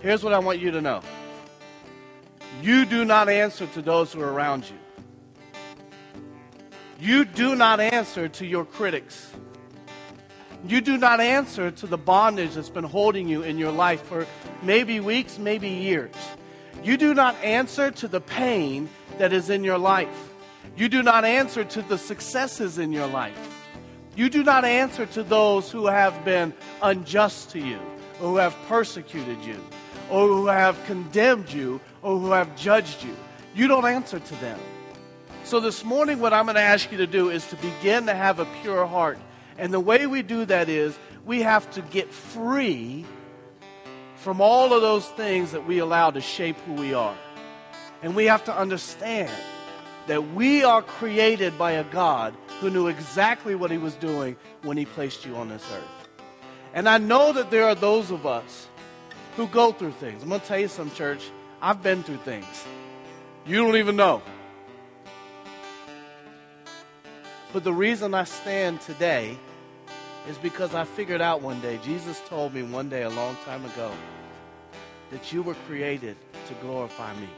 Here's 0.00 0.22
what 0.22 0.32
I 0.32 0.38
want 0.38 0.60
you 0.60 0.70
to 0.72 0.80
know 0.80 1.02
you 2.62 2.84
do 2.84 3.04
not 3.04 3.28
answer 3.28 3.66
to 3.68 3.82
those 3.82 4.12
who 4.12 4.20
are 4.20 4.32
around 4.32 4.64
you, 4.68 4.76
you 7.00 7.24
do 7.24 7.54
not 7.54 7.80
answer 7.80 8.28
to 8.28 8.46
your 8.46 8.64
critics. 8.64 9.30
You 10.66 10.80
do 10.80 10.98
not 10.98 11.20
answer 11.20 11.70
to 11.70 11.86
the 11.86 11.96
bondage 11.96 12.54
that's 12.54 12.68
been 12.68 12.82
holding 12.82 13.28
you 13.28 13.42
in 13.42 13.58
your 13.58 13.70
life 13.70 14.02
for 14.02 14.26
maybe 14.60 14.98
weeks, 14.98 15.38
maybe 15.38 15.68
years. 15.68 16.12
You 16.82 16.96
do 16.96 17.14
not 17.14 17.36
answer 17.44 17.92
to 17.92 18.08
the 18.08 18.20
pain 18.20 18.88
that 19.18 19.32
is 19.32 19.50
in 19.50 19.62
your 19.62 19.78
life. 19.78 20.27
You 20.78 20.88
do 20.88 21.02
not 21.02 21.24
answer 21.24 21.64
to 21.64 21.82
the 21.82 21.98
successes 21.98 22.78
in 22.78 22.92
your 22.92 23.08
life. 23.08 23.36
You 24.16 24.30
do 24.30 24.42
not 24.42 24.64
answer 24.64 25.06
to 25.06 25.22
those 25.22 25.70
who 25.70 25.86
have 25.86 26.24
been 26.24 26.54
unjust 26.80 27.50
to 27.50 27.58
you, 27.58 27.78
or 28.20 28.30
who 28.30 28.36
have 28.36 28.56
persecuted 28.68 29.44
you, 29.44 29.62
or 30.08 30.26
who 30.26 30.46
have 30.46 30.82
condemned 30.86 31.52
you, 31.52 31.80
or 32.00 32.18
who 32.18 32.30
have 32.30 32.56
judged 32.56 33.04
you. 33.04 33.14
You 33.54 33.68
don't 33.68 33.84
answer 33.84 34.20
to 34.20 34.34
them. 34.36 34.58
So, 35.44 35.60
this 35.60 35.84
morning, 35.84 36.20
what 36.20 36.32
I'm 36.32 36.46
going 36.46 36.54
to 36.54 36.62
ask 36.62 36.90
you 36.92 36.98
to 36.98 37.06
do 37.06 37.28
is 37.30 37.46
to 37.48 37.56
begin 37.56 38.06
to 38.06 38.14
have 38.14 38.38
a 38.38 38.46
pure 38.62 38.86
heart 38.86 39.18
and 39.58 39.74
the 39.74 39.80
way 39.80 40.06
we 40.06 40.22
do 40.22 40.44
that 40.44 40.68
is 40.68 40.96
we 41.26 41.42
have 41.42 41.68
to 41.72 41.82
get 41.82 42.12
free 42.12 43.04
from 44.16 44.40
all 44.40 44.72
of 44.72 44.82
those 44.82 45.06
things 45.10 45.52
that 45.52 45.66
we 45.66 45.78
allow 45.78 46.12
to 46.12 46.20
shape 46.20 46.56
who 46.60 46.74
we 46.74 46.94
are. 46.94 47.16
And 48.02 48.14
we 48.14 48.26
have 48.26 48.44
to 48.44 48.56
understand 48.56 49.32
that 50.08 50.34
we 50.34 50.64
are 50.64 50.82
created 50.82 51.56
by 51.58 51.72
a 51.72 51.84
God 51.84 52.34
who 52.60 52.70
knew 52.70 52.88
exactly 52.88 53.54
what 53.54 53.70
he 53.70 53.78
was 53.78 53.94
doing 53.94 54.36
when 54.62 54.76
he 54.76 54.84
placed 54.84 55.24
you 55.24 55.36
on 55.36 55.48
this 55.48 55.64
earth. 55.72 56.08
And 56.74 56.88
I 56.88 56.98
know 56.98 57.32
that 57.34 57.50
there 57.50 57.64
are 57.64 57.74
those 57.74 58.10
of 58.10 58.26
us 58.26 58.68
who 59.36 59.46
go 59.46 59.70
through 59.70 59.92
things. 59.92 60.22
I'm 60.22 60.30
going 60.30 60.40
to 60.40 60.46
tell 60.46 60.58
you 60.58 60.68
some, 60.68 60.90
church. 60.90 61.30
I've 61.60 61.82
been 61.82 62.02
through 62.02 62.18
things. 62.18 62.46
You 63.46 63.56
don't 63.56 63.76
even 63.76 63.96
know. 63.96 64.22
But 67.52 67.64
the 67.64 67.72
reason 67.72 68.14
I 68.14 68.24
stand 68.24 68.80
today 68.80 69.38
is 70.26 70.38
because 70.38 70.74
I 70.74 70.84
figured 70.84 71.20
out 71.20 71.42
one 71.42 71.60
day, 71.60 71.78
Jesus 71.84 72.20
told 72.28 72.54
me 72.54 72.62
one 72.62 72.88
day 72.88 73.02
a 73.02 73.10
long 73.10 73.36
time 73.44 73.64
ago, 73.64 73.92
that 75.10 75.32
you 75.32 75.42
were 75.42 75.56
created 75.66 76.16
to 76.46 76.54
glorify 76.54 77.14
me. 77.16 77.28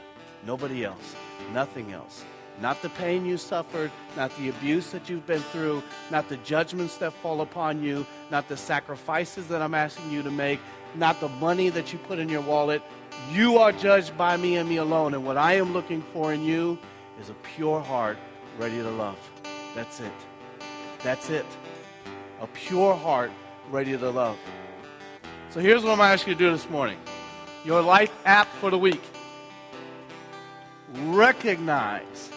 Nobody 0.45 0.85
else. 0.85 1.15
Nothing 1.53 1.91
else. 1.91 2.23
Not 2.61 2.81
the 2.81 2.89
pain 2.89 3.25
you 3.25 3.37
suffered, 3.37 3.91
not 4.15 4.35
the 4.37 4.49
abuse 4.49 4.91
that 4.91 5.09
you've 5.09 5.25
been 5.25 5.41
through, 5.41 5.81
not 6.11 6.29
the 6.29 6.37
judgments 6.37 6.97
that 6.97 7.11
fall 7.13 7.41
upon 7.41 7.83
you, 7.83 8.05
not 8.29 8.47
the 8.47 8.55
sacrifices 8.55 9.47
that 9.47 9.61
I'm 9.61 9.73
asking 9.73 10.11
you 10.11 10.21
to 10.21 10.31
make, 10.31 10.59
not 10.95 11.19
the 11.19 11.29
money 11.29 11.69
that 11.69 11.91
you 11.91 11.99
put 11.99 12.19
in 12.19 12.29
your 12.29 12.41
wallet. 12.41 12.81
You 13.31 13.57
are 13.57 13.71
judged 13.71 14.17
by 14.17 14.37
me 14.37 14.57
and 14.57 14.69
me 14.69 14.77
alone. 14.77 15.13
And 15.13 15.25
what 15.25 15.37
I 15.37 15.55
am 15.55 15.73
looking 15.73 16.03
for 16.13 16.33
in 16.33 16.43
you 16.43 16.77
is 17.19 17.29
a 17.29 17.35
pure 17.55 17.81
heart 17.81 18.17
ready 18.57 18.77
to 18.77 18.91
love. 18.91 19.17
That's 19.75 19.99
it. 19.99 20.13
That's 21.03 21.29
it 21.29 21.45
a 22.41 22.47
pure 22.47 22.95
heart 22.95 23.31
ready 23.69 23.95
to 23.95 24.09
love. 24.09 24.37
So 25.51 25.59
here's 25.59 25.83
what 25.83 25.91
I'm 25.93 26.01
asking 26.01 26.31
you 26.31 26.37
to 26.37 26.45
do 26.45 26.51
this 26.51 26.69
morning 26.69 26.97
your 27.63 27.81
life 27.81 28.11
app 28.25 28.47
for 28.55 28.71
the 28.71 28.77
week. 28.77 29.01
Recognize 31.05 32.30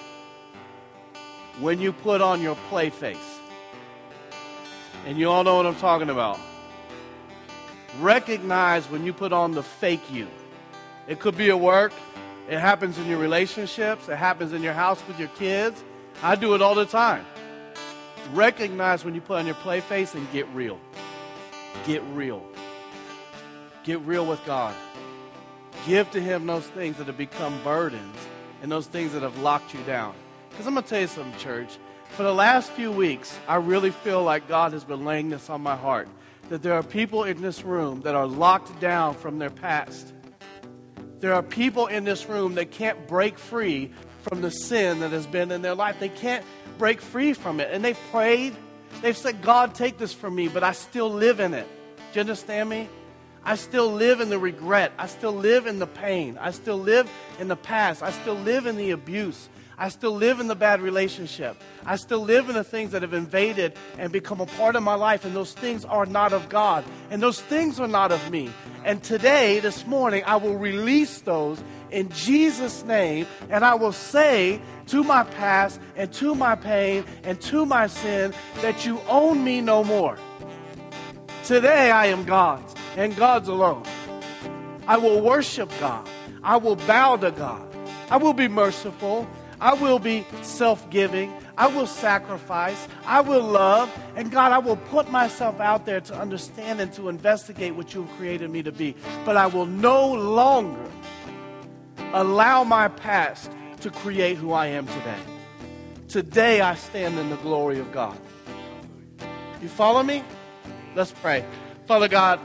when 1.60 1.80
you 1.80 1.92
put 1.92 2.20
on 2.20 2.42
your 2.42 2.56
play 2.68 2.90
face. 2.90 3.40
And 5.06 5.18
you 5.18 5.28
all 5.30 5.44
know 5.44 5.56
what 5.56 5.66
I'm 5.66 5.76
talking 5.76 6.10
about. 6.10 6.38
Recognize 8.00 8.90
when 8.90 9.04
you 9.04 9.12
put 9.12 9.32
on 9.32 9.52
the 9.52 9.62
fake 9.62 10.10
you. 10.12 10.26
It 11.06 11.20
could 11.20 11.36
be 11.36 11.50
at 11.50 11.60
work, 11.60 11.92
it 12.48 12.58
happens 12.58 12.98
in 12.98 13.06
your 13.06 13.18
relationships, 13.18 14.08
it 14.08 14.16
happens 14.16 14.52
in 14.52 14.62
your 14.62 14.72
house 14.72 15.02
with 15.06 15.18
your 15.18 15.28
kids. 15.28 15.82
I 16.22 16.36
do 16.36 16.54
it 16.54 16.62
all 16.62 16.74
the 16.74 16.86
time. 16.86 17.24
Recognize 18.32 19.04
when 19.04 19.14
you 19.14 19.20
put 19.20 19.38
on 19.38 19.46
your 19.46 19.54
play 19.56 19.80
face 19.80 20.14
and 20.14 20.30
get 20.32 20.48
real. 20.48 20.80
Get 21.86 22.02
real. 22.14 22.42
Get 23.84 24.00
real 24.00 24.24
with 24.24 24.44
God. 24.46 24.74
give 25.86 26.10
to 26.12 26.20
Him 26.20 26.46
those 26.46 26.66
things 26.68 26.96
that 26.96 27.06
have 27.06 27.18
become 27.18 27.58
burdens 27.62 28.16
and 28.62 28.72
those 28.72 28.86
things 28.86 29.12
that 29.12 29.22
have 29.22 29.38
locked 29.38 29.74
you 29.74 29.82
down. 29.82 30.14
Because 30.54 30.68
I'm 30.68 30.74
going 30.74 30.84
to 30.84 30.88
tell 30.88 31.00
you 31.00 31.08
something, 31.08 31.36
church. 31.40 31.78
For 32.10 32.22
the 32.22 32.32
last 32.32 32.70
few 32.70 32.92
weeks, 32.92 33.36
I 33.48 33.56
really 33.56 33.90
feel 33.90 34.22
like 34.22 34.46
God 34.46 34.72
has 34.72 34.84
been 34.84 35.04
laying 35.04 35.30
this 35.30 35.50
on 35.50 35.60
my 35.60 35.74
heart 35.74 36.06
that 36.48 36.62
there 36.62 36.74
are 36.74 36.82
people 36.84 37.24
in 37.24 37.42
this 37.42 37.64
room 37.64 38.02
that 38.02 38.14
are 38.14 38.26
locked 38.26 38.78
down 38.78 39.14
from 39.14 39.40
their 39.40 39.50
past. 39.50 40.12
There 41.18 41.34
are 41.34 41.42
people 41.42 41.88
in 41.88 42.04
this 42.04 42.28
room 42.28 42.54
that 42.54 42.70
can't 42.70 43.08
break 43.08 43.36
free 43.36 43.90
from 44.22 44.42
the 44.42 44.50
sin 44.52 45.00
that 45.00 45.10
has 45.10 45.26
been 45.26 45.50
in 45.50 45.60
their 45.62 45.74
life. 45.74 45.98
They 45.98 46.08
can't 46.08 46.44
break 46.78 47.00
free 47.00 47.32
from 47.32 47.58
it. 47.58 47.70
And 47.72 47.84
they've 47.84 47.98
prayed. 48.12 48.54
They've 49.02 49.16
said, 49.16 49.42
God, 49.42 49.74
take 49.74 49.98
this 49.98 50.12
from 50.12 50.36
me, 50.36 50.46
but 50.46 50.62
I 50.62 50.70
still 50.70 51.10
live 51.10 51.40
in 51.40 51.52
it. 51.52 51.66
Do 51.96 52.02
you 52.14 52.20
understand 52.20 52.68
me? 52.68 52.88
I 53.44 53.56
still 53.56 53.90
live 53.90 54.20
in 54.20 54.30
the 54.30 54.38
regret. 54.38 54.92
I 54.98 55.08
still 55.08 55.32
live 55.32 55.66
in 55.66 55.80
the 55.80 55.86
pain. 55.88 56.38
I 56.40 56.52
still 56.52 56.78
live 56.78 57.10
in 57.40 57.48
the 57.48 57.56
past. 57.56 58.04
I 58.04 58.12
still 58.12 58.36
live 58.36 58.66
in 58.66 58.76
the 58.76 58.92
abuse. 58.92 59.48
I 59.76 59.88
still 59.88 60.14
live 60.14 60.40
in 60.40 60.46
the 60.46 60.54
bad 60.54 60.80
relationship. 60.80 61.56
I 61.84 61.96
still 61.96 62.20
live 62.20 62.48
in 62.48 62.54
the 62.54 62.64
things 62.64 62.92
that 62.92 63.02
have 63.02 63.14
invaded 63.14 63.76
and 63.98 64.12
become 64.12 64.40
a 64.40 64.46
part 64.46 64.76
of 64.76 64.82
my 64.82 64.94
life, 64.94 65.24
and 65.24 65.34
those 65.34 65.52
things 65.52 65.84
are 65.84 66.06
not 66.06 66.32
of 66.32 66.48
God. 66.48 66.84
And 67.10 67.22
those 67.22 67.40
things 67.40 67.80
are 67.80 67.88
not 67.88 68.12
of 68.12 68.30
me. 68.30 68.50
And 68.84 69.02
today, 69.02 69.60
this 69.60 69.86
morning, 69.86 70.22
I 70.26 70.36
will 70.36 70.56
release 70.56 71.20
those 71.20 71.62
in 71.90 72.08
Jesus' 72.10 72.84
name, 72.84 73.26
and 73.50 73.64
I 73.64 73.74
will 73.74 73.92
say 73.92 74.60
to 74.88 75.02
my 75.02 75.24
past 75.24 75.80
and 75.96 76.12
to 76.14 76.34
my 76.34 76.54
pain 76.54 77.04
and 77.22 77.40
to 77.42 77.66
my 77.66 77.86
sin 77.86 78.34
that 78.62 78.84
you 78.84 79.00
own 79.08 79.42
me 79.42 79.60
no 79.60 79.82
more. 79.82 80.18
Today, 81.44 81.90
I 81.90 82.06
am 82.06 82.24
God's 82.24 82.74
and 82.96 83.16
God's 83.16 83.48
alone. 83.48 83.84
I 84.86 84.98
will 84.98 85.20
worship 85.20 85.70
God. 85.80 86.08
I 86.42 86.58
will 86.58 86.76
bow 86.76 87.16
to 87.16 87.30
God. 87.30 87.66
I 88.10 88.18
will 88.18 88.34
be 88.34 88.48
merciful. 88.48 89.26
I 89.64 89.72
will 89.72 89.98
be 89.98 90.26
self 90.42 90.90
giving. 90.90 91.32
I 91.56 91.68
will 91.68 91.86
sacrifice. 91.86 92.86
I 93.06 93.22
will 93.22 93.42
love. 93.42 93.90
And 94.14 94.30
God, 94.30 94.52
I 94.52 94.58
will 94.58 94.76
put 94.76 95.10
myself 95.10 95.58
out 95.58 95.86
there 95.86 96.02
to 96.02 96.14
understand 96.14 96.82
and 96.82 96.92
to 96.92 97.08
investigate 97.08 97.74
what 97.74 97.94
you 97.94 98.02
have 98.02 98.16
created 98.18 98.50
me 98.50 98.62
to 98.62 98.72
be. 98.72 98.94
But 99.24 99.38
I 99.38 99.46
will 99.46 99.64
no 99.64 100.12
longer 100.12 100.84
allow 102.12 102.62
my 102.64 102.88
past 102.88 103.50
to 103.80 103.90
create 103.90 104.36
who 104.36 104.52
I 104.52 104.66
am 104.66 104.86
today. 104.86 105.20
Today 106.08 106.60
I 106.60 106.74
stand 106.74 107.18
in 107.18 107.30
the 107.30 107.36
glory 107.36 107.78
of 107.78 107.90
God. 107.90 108.18
You 109.62 109.68
follow 109.68 110.02
me? 110.02 110.22
Let's 110.94 111.12
pray. 111.12 111.42
Father 111.86 112.08
God, 112.08 112.38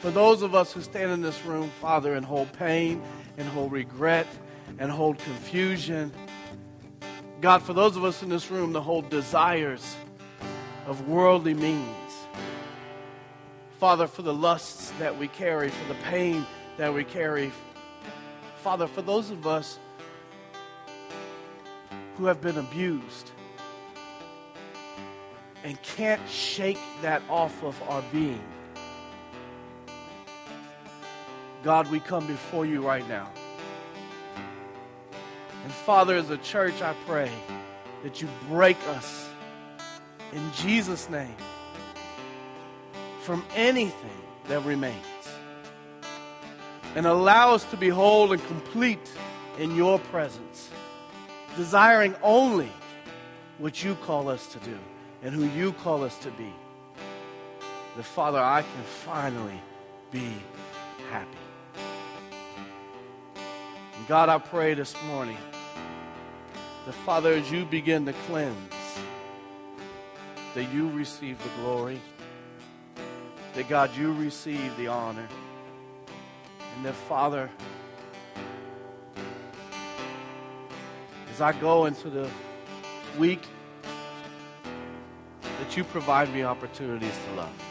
for 0.00 0.10
those 0.10 0.40
of 0.40 0.54
us 0.54 0.72
who 0.72 0.80
stand 0.80 1.10
in 1.12 1.20
this 1.20 1.44
room, 1.44 1.70
Father, 1.80 2.14
and 2.14 2.24
hold 2.24 2.50
pain 2.54 3.02
and 3.36 3.46
hold 3.48 3.70
regret 3.70 4.26
and 4.78 4.90
hold 4.90 5.18
confusion. 5.18 6.10
God, 7.42 7.62
for 7.62 7.74
those 7.74 7.96
of 7.96 8.04
us 8.04 8.22
in 8.22 8.30
this 8.30 8.50
room 8.50 8.72
that 8.72 8.80
hold 8.80 9.10
desires 9.10 9.96
of 10.86 11.06
worldly 11.06 11.52
means. 11.52 11.86
Father, 13.78 14.06
for 14.06 14.22
the 14.22 14.32
lusts 14.32 14.90
that 14.98 15.18
we 15.18 15.28
carry, 15.28 15.68
for 15.68 15.88
the 15.88 16.00
pain 16.04 16.46
that 16.78 16.92
we 16.92 17.04
carry. 17.04 17.52
Father, 18.62 18.86
for 18.86 19.02
those 19.02 19.30
of 19.30 19.46
us 19.46 19.78
who 22.16 22.24
have 22.24 22.40
been 22.40 22.58
abused 22.58 23.30
and 25.62 25.80
can't 25.82 26.26
shake 26.28 26.78
that 27.02 27.22
off 27.28 27.62
of 27.62 27.80
our 27.88 28.02
being. 28.12 28.42
God, 31.62 31.90
we 31.90 32.00
come 32.00 32.26
before 32.26 32.64
you 32.64 32.86
right 32.86 33.06
now. 33.08 33.30
And 35.62 35.72
Father, 35.72 36.16
as 36.16 36.30
a 36.30 36.38
church, 36.38 36.80
I 36.80 36.94
pray 37.06 37.30
that 38.02 38.22
you 38.22 38.28
break 38.48 38.78
us 38.88 39.28
in 40.32 40.50
Jesus' 40.54 41.10
name 41.10 41.36
from 43.22 43.44
anything 43.54 44.10
that 44.48 44.64
remains 44.64 45.04
and 46.94 47.06
allow 47.06 47.54
us 47.54 47.64
to 47.66 47.76
be 47.76 47.88
whole 47.88 48.32
and 48.32 48.44
complete 48.46 49.10
in 49.58 49.76
your 49.76 49.98
presence, 49.98 50.70
desiring 51.56 52.14
only 52.22 52.72
what 53.58 53.84
you 53.84 53.94
call 53.96 54.28
us 54.28 54.46
to 54.46 54.58
do 54.60 54.78
and 55.22 55.34
who 55.34 55.44
you 55.58 55.72
call 55.72 56.02
us 56.02 56.16
to 56.18 56.30
be. 56.32 56.52
The 57.96 58.02
Father, 58.02 58.38
I 58.38 58.62
can 58.62 58.82
finally 59.04 59.60
be 60.10 60.32
happy. 61.10 61.49
God, 64.10 64.28
I 64.28 64.38
pray 64.38 64.74
this 64.74 65.00
morning 65.04 65.36
that, 66.84 66.94
Father, 67.06 67.32
as 67.32 67.48
you 67.48 67.64
begin 67.64 68.06
to 68.06 68.12
cleanse, 68.26 68.56
that 70.52 70.64
you 70.72 70.90
receive 70.90 71.40
the 71.40 71.48
glory, 71.62 72.00
that, 73.54 73.68
God, 73.68 73.96
you 73.96 74.12
receive 74.12 74.76
the 74.76 74.88
honor, 74.88 75.28
and 76.74 76.84
that, 76.84 76.94
Father, 76.94 77.48
as 81.32 81.40
I 81.40 81.52
go 81.52 81.86
into 81.86 82.10
the 82.10 82.28
week, 83.16 83.46
that 85.42 85.76
you 85.76 85.84
provide 85.84 86.34
me 86.34 86.42
opportunities 86.42 87.14
to 87.28 87.36
love. 87.36 87.64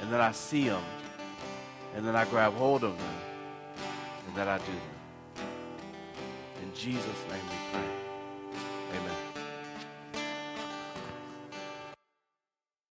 And 0.00 0.12
then 0.12 0.20
I 0.20 0.30
see 0.30 0.68
them, 0.68 0.84
and 1.96 2.06
then 2.06 2.14
I 2.14 2.24
grab 2.26 2.52
hold 2.52 2.84
of 2.84 2.96
them 2.96 3.13
that 4.34 4.48
I 4.48 4.58
do. 4.58 4.72
In 6.62 6.74
Jesus' 6.74 7.24
name 7.30 7.40
we 7.42 7.78
pray. 7.78 8.03